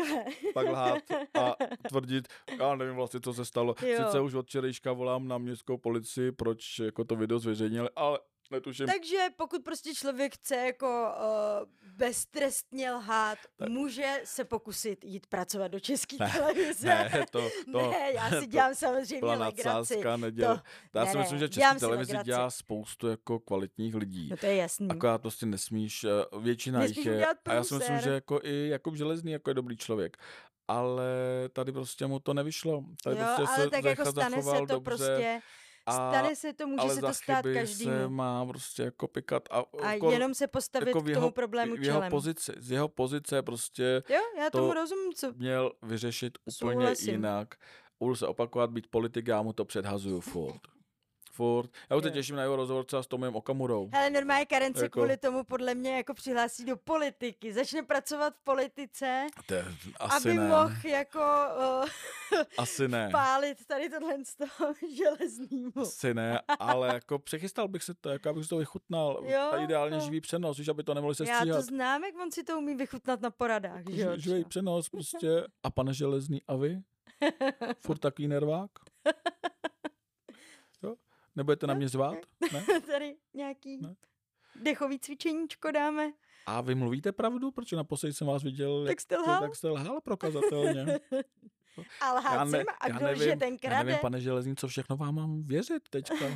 pak 0.55 0.67
lhát 0.67 1.03
a 1.43 1.57
tvrdit, 1.89 2.29
já 2.59 2.75
nevím 2.77 2.95
vlastně, 2.95 3.21
co 3.21 3.33
se 3.35 3.45
stalo. 3.45 3.75
Jo. 3.87 3.97
Sice 4.05 4.21
už 4.21 4.35
od 4.35 4.47
včerejška 4.47 4.93
volám 4.93 5.29
na 5.29 5.39
městskou 5.39 5.77
policii, 5.79 6.33
proč 6.33 6.79
jako 6.79 7.05
to 7.05 7.17
video 7.17 7.39
zveřejnili, 7.39 7.89
ale 7.97 8.19
netuším. 8.55 8.87
Takže 8.87 9.19
pokud 9.37 9.65
prostě 9.65 9.95
člověk 9.95 10.35
chce 10.35 10.57
jako 10.57 10.87
uh, 11.17 11.69
beztrestně 11.97 12.93
lhát, 12.93 13.39
Tak. 13.57 13.69
může 13.69 14.21
se 14.25 14.45
pokusit 14.45 15.05
jít 15.05 15.27
pracovat 15.27 15.69
do 15.69 15.81
české 15.81 16.17
televize. 16.33 16.87
Ne, 16.89 17.27
to, 17.31 17.49
to, 17.73 17.91
ne, 17.91 18.13
já 18.13 18.29
si 18.31 18.37
to 18.41 18.47
dělám 18.47 18.75
samozřejmě 18.75 19.19
byla 19.21 19.35
legraci. 19.35 20.01
neděl. 20.17 20.57
To- 20.93 20.99
Já 20.99 21.05
ne, 21.05 21.11
si 21.13 21.19
myslím, 21.19 21.39
že 21.39 21.49
televizi 21.81 22.13
legraci. 22.13 22.27
dělá 22.27 22.51
spoustu 22.51 23.09
jako 23.09 23.39
kvalitních 23.41 23.95
lidí. 23.95 24.29
No 24.31 24.37
to 24.37 24.47
je 24.47 24.57
jasný. 24.57 24.89
Akorát 24.91 25.19
prostě 25.23 25.47
nesmíš, 25.47 26.05
eh, 26.05 26.09
většina 26.41 26.79
Nesmíš 26.81 26.97
jich 26.97 27.07
je, 27.07 27.27
a 27.45 27.53
já 27.55 27.65
si 27.65 27.75
myslím, 27.75 27.99
že 27.99 28.11
jako 28.11 28.41
i 28.43 28.69
Jakub 28.69 28.97
Železný 28.97 29.33
jako 29.33 29.51
je 29.51 29.55
dobrý 29.55 29.77
člověk. 29.77 30.17
Ale 30.69 31.05
tady 31.53 31.73
prostě 31.73 32.07
mu 32.07 32.19
to 32.21 32.35
nevyšlo. 32.35 32.85
Tady 33.05 33.17
jo, 33.17 33.27
prostě 33.37 33.53
ale 33.55 33.65
se 33.65 33.71
tak 33.71 33.85
jako 33.85 34.11
stane 34.11 34.43
se 34.43 34.51
to 34.51 34.65
dobře, 34.67 34.81
prostě, 34.81 35.41
stane 35.93 36.37
se 36.37 36.53
to, 36.53 36.67
může 36.67 36.89
se 36.89 37.01
to 37.01 37.15
stát 37.15 37.45
každému. 37.55 37.91
se 37.91 38.09
má 38.09 38.47
prostě 38.47 38.83
jako 38.83 39.09
pikat 39.09 39.43
a, 39.51 39.65
A 39.83 39.93
jako, 39.93 40.11
jenom 40.11 40.35
se 40.35 40.47
postavit 40.47 40.87
jako 40.87 40.99
k 41.01 41.03
tomu 41.03 41.11
jeho, 41.11 41.31
problému 41.31 41.77
v 41.77 41.83
jeho 41.85 41.99
čelem. 41.99 42.11
pozici, 42.11 42.53
z 42.57 42.71
jeho 42.71 42.89
pozice 42.89 43.43
prostě 43.43 44.03
Jo, 44.09 44.21
já 44.39 44.51
to 44.51 44.59
tomu 44.59 44.73
rozumím, 44.73 45.13
co... 45.13 45.33
měl 45.37 45.73
vyřešit 45.83 46.39
úplně 46.59 46.75
Souhlasím. 46.75 47.15
jinak. 47.15 47.55
Budu 48.01 48.17
se 48.17 48.27
opakovat, 48.27 48.71
být 48.71 48.87
politik, 48.87 49.27
já 49.29 49.43
mu 49.43 49.53
to 49.53 49.65
předhazuju 49.65 50.21
furt. 50.21 50.61
Furt. 51.35 51.71
Já 51.91 51.97
už 51.97 52.03
se 52.03 52.11
těším 52.11 52.37
na 52.37 52.43
jeho 52.43 52.57
rozhovor 52.57 52.85
třeba 52.85 53.03
s 53.03 53.07
Tomem 53.07 53.37
Okamurou. 53.37 53.91
Hele, 53.93 54.11
normálně 54.11 54.47
Karen 54.47 54.75
se 54.75 54.83
Jako- 54.85 55.01
kvůli 55.01 55.17
tomu 55.17 55.45
podle 55.45 55.75
mě 55.75 55.97
jako 55.97 56.15
přihlásí 56.15 56.65
do 56.65 56.77
politiky. 56.77 57.53
Začne 57.53 57.83
pracovat 57.83 58.35
v 58.35 58.45
politice, 58.45 59.27
To 59.47 59.55
je, 59.55 59.65
asi 60.01 60.29
aby 60.29 60.39
ne. 60.39 60.49
mohl 60.49 60.73
jako 60.85 61.19
uh, 61.21 62.39
Asi 62.59 62.89
ne. 62.89 63.09
pálit 63.13 63.67
tady 63.67 63.91
tohle 63.91 64.25
z 64.25 64.37
toho 64.37 64.75
železnýmu. 64.97 65.73
Asi 65.83 66.15
ne, 66.15 66.41
ale 66.59 66.89
jako 66.95 67.19
přechystal 67.19 67.69
bych 67.69 67.83
se 67.83 67.95
to, 67.95 68.09
jako 68.09 68.29
abych 68.29 68.43
si 68.45 68.49
to 68.51 68.57
vychutnal. 68.57 69.23
Jo, 69.27 69.51
a 69.53 69.57
ideálně 69.65 69.97
jo. 69.97 70.01
živý 70.01 70.21
přenos, 70.21 70.59
už 70.59 70.69
aby 70.69 70.83
to 70.85 70.95
nemohli 70.95 71.15
se 71.15 71.25
Já 71.29 71.45
to 71.47 71.63
znám, 71.63 72.05
jak 72.05 72.15
on 72.23 72.33
si 72.33 72.45
to 72.45 72.59
umí 72.59 72.75
vychutnat 72.75 73.21
na 73.21 73.31
poradách, 73.31 73.83
že 73.91 74.03
jo? 74.03 74.13
Ži- 74.13 74.19
Živý 74.21 74.45
přenos 74.45 74.89
prostě. 74.89 75.45
A 75.63 75.71
pane 75.71 75.95
Železný, 75.95 76.43
a 76.49 76.57
vy? 76.57 76.81
Furt 77.79 77.99
takový 77.99 78.29
nervák? 78.29 78.71
Nebudete 81.37 81.67
na 81.67 81.75
mě 81.75 81.89
zvát? 81.89 82.19
Ne? 82.53 82.65
Tady 82.87 83.17
nějaký 83.35 83.77
Ne. 83.83 83.95
dechový 84.63 84.99
cvičeníčko 84.99 85.71
dáme. 85.71 86.13
A 86.47 86.61
vy 86.61 86.75
mluvíte 86.75 87.13
pravdu? 87.13 87.51
Protože 87.51 87.77
naposledy 87.77 88.13
jsem 88.13 88.27
vás 88.27 88.43
viděl, 88.43 88.87
Tak 88.87 89.01
jste 89.01 89.17
lhal? 89.17 89.41
tak 89.41 89.57
jste 89.57 89.69
lhal 89.69 90.01
prokazatelně. 90.01 90.87
A 92.01 92.13
lhát 92.15 92.51
jsem, 92.51 92.65
a 92.81 92.89
já 92.89 92.97
kdo 92.97 93.07
nevím, 93.07 93.39
ten 93.39 93.53
já 93.53 93.59
krade. 93.59 93.85
nevím, 93.85 94.01
pane 94.01 94.21
Železný, 94.21 94.57
co 94.57 94.69
všechno 94.69 94.97
vám 94.97 95.15
mám 95.15 95.43
věřit 95.43 95.89
teďka. 95.91 96.25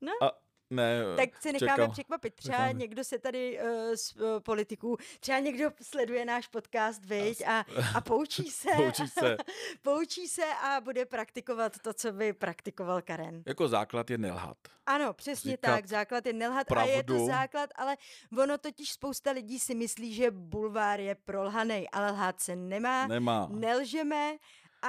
No. 0.00 0.12
A 0.22 0.32
ne, 0.70 1.02
Tak 1.16 1.42
se 1.42 1.52
necháme 1.52 1.72
čekal. 1.72 1.90
překvapit. 1.90 2.34
Třeba 2.34 2.58
Necháme. 2.58 2.78
někdo 2.78 3.04
se 3.04 3.18
tady 3.18 3.60
uh, 3.62 3.68
z 3.94 4.16
uh, 4.16 4.40
politiků, 4.40 4.96
třeba 5.20 5.38
někdo 5.38 5.70
sleduje 5.82 6.24
náš 6.24 6.46
podcast, 6.48 7.04
viď, 7.04 7.42
a, 7.46 7.64
a 7.94 8.00
poučí 8.00 8.42
se. 8.50 8.68
Poučí 8.76 9.08
se. 9.08 9.36
poučí 9.82 10.28
se 10.28 10.44
a 10.62 10.80
bude 10.80 11.06
praktikovat 11.06 11.78
to, 11.78 11.92
co 11.92 12.12
by 12.12 12.32
praktikoval 12.32 13.02
Karen. 13.02 13.42
Jako 13.46 13.68
základ 13.68 14.10
je 14.10 14.18
nelhat. 14.18 14.56
Ano, 14.86 15.12
přesně 15.12 15.50
Říkat 15.52 15.66
tak. 15.74 15.86
Základ 15.86 16.26
je 16.26 16.32
nelhat 16.32 16.72
a 16.72 16.82
je 16.84 17.02
to 17.02 17.06
pravdu. 17.06 17.26
základ, 17.26 17.70
ale 17.76 17.96
ono 18.42 18.58
totiž 18.58 18.90
spousta 18.92 19.30
lidí 19.30 19.58
si 19.58 19.74
myslí, 19.74 20.14
že 20.14 20.30
bulvár 20.30 21.00
je 21.00 21.14
prolhanej, 21.14 21.88
ale 21.92 22.10
lhát 22.10 22.40
se 22.40 22.56
nemá, 22.56 23.06
Nemá. 23.06 23.48
nelžeme 23.50 24.36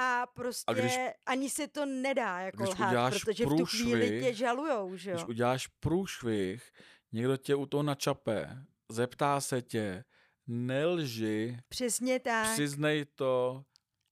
a 0.00 0.26
prostě 0.26 0.64
A 0.66 0.72
když- 0.72 0.98
ani 1.26 1.50
se 1.50 1.68
to 1.68 1.86
nedá 1.86 2.40
jako 2.40 2.62
když 2.62 2.74
lhát, 2.78 3.10
protože 3.14 3.46
v 3.46 3.48
tu 3.48 3.64
chvíli 3.66 4.00
průšvih, 4.00 4.22
tě 4.24 4.34
žalujou, 4.34 4.96
že 4.96 5.10
jo? 5.10 5.16
Když 5.16 5.28
uděláš 5.28 5.66
průšvih, 5.66 6.70
někdo 7.12 7.36
tě 7.36 7.54
u 7.54 7.66
toho 7.66 7.82
načape, 7.82 8.56
zeptá 8.92 9.40
se 9.40 9.62
tě, 9.62 10.04
nelži, 10.46 11.58
Přesně 11.68 12.20
tak. 12.20 12.52
přiznej 12.52 13.04
to 13.14 13.62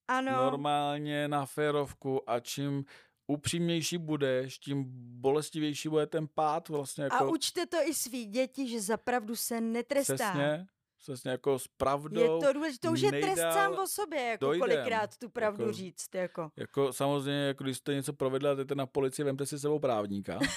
ano. 0.09 0.33
normálně 0.33 1.29
na 1.29 1.47
férovku 1.47 2.31
a 2.31 2.41
čím 2.41 2.85
upřímnější 3.27 3.99
budeš, 3.99 4.59
tím 4.59 4.85
bolestivější 5.21 5.89
bude 5.89 6.07
ten 6.07 6.29
pád 6.35 6.69
vlastně 6.69 7.05
A 7.05 7.15
jako 7.15 7.31
učte 7.33 7.67
to 7.67 7.77
i 7.89 7.95
svý 7.95 8.27
děti, 8.27 8.69
že 8.69 8.81
zapravdu 8.81 9.37
se 9.37 9.61
netrestá. 9.61 10.15
přesně, 10.15 10.67
přesně 11.07 11.31
jako 11.31 11.59
s 11.59 11.63
Je 11.65 11.69
pravdou. 11.77 12.41
to 12.41 12.53
důležité, 12.53 12.89
to 12.89 12.93
už 12.93 13.01
je 13.01 13.11
trest 13.11 13.39
sám 13.53 13.73
o 13.73 13.87
sobě, 13.87 14.23
jako 14.25 14.45
dojdem. 14.45 14.61
kolikrát 14.61 15.17
tu 15.19 15.29
pravdu 15.29 15.63
Jako- 15.63 15.73
říct, 15.73 16.15
jako. 16.15 16.51
Jako 16.57 16.93
samozřejmě, 16.93 17.41
jako 17.47 17.65
když 17.65 17.77
jste 17.77 17.95
něco 17.95 18.13
provedli 18.13 18.49
a 18.49 18.55
jdete 18.55 18.75
na 18.75 18.87
policii, 18.87 19.25
vemte 19.25 19.47
si 19.47 19.59
sebou 19.59 19.79
právníka. 19.79 20.39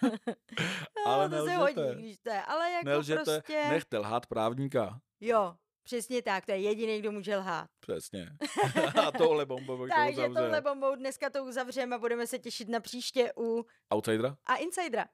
Ale 1.06 1.28
no, 1.28 1.38
to 1.38 1.44
se 1.44 1.50
nelžete. 1.50 1.86
hodí, 1.88 2.02
když 2.02 2.18
to 2.18 2.30
je, 2.30 2.42
ale 2.42 2.70
jako 2.70 2.84
Nelžete, 2.88 3.24
prostě, 3.24 3.64
nechte 3.70 3.98
lhát 3.98 4.26
právníka. 4.26 5.00
jo, 5.20 5.54
přesně 5.84 6.22
tak, 6.22 6.46
to 6.46 6.52
je 6.52 6.58
jediný, 6.58 6.98
kdo 6.98 7.12
může 7.12 7.36
lhát. 7.36 7.66
Přesně. 7.80 8.28
a 9.06 9.12
tohle 9.12 9.46
bombou 9.46 9.76
to 9.78 9.86
Takže 9.96 10.22
touhle 10.34 10.60
bombou 10.60 10.94
dneska 10.94 11.30
to 11.30 11.44
uzavřeme 11.44 11.96
a 11.96 11.98
budeme 11.98 12.26
se 12.26 12.38
těšit 12.38 12.68
na 12.68 12.80
příště 12.80 13.32
u 13.38 13.64
Outsidera? 13.94 14.36
a 14.46 14.56
Insidera. 14.56 15.04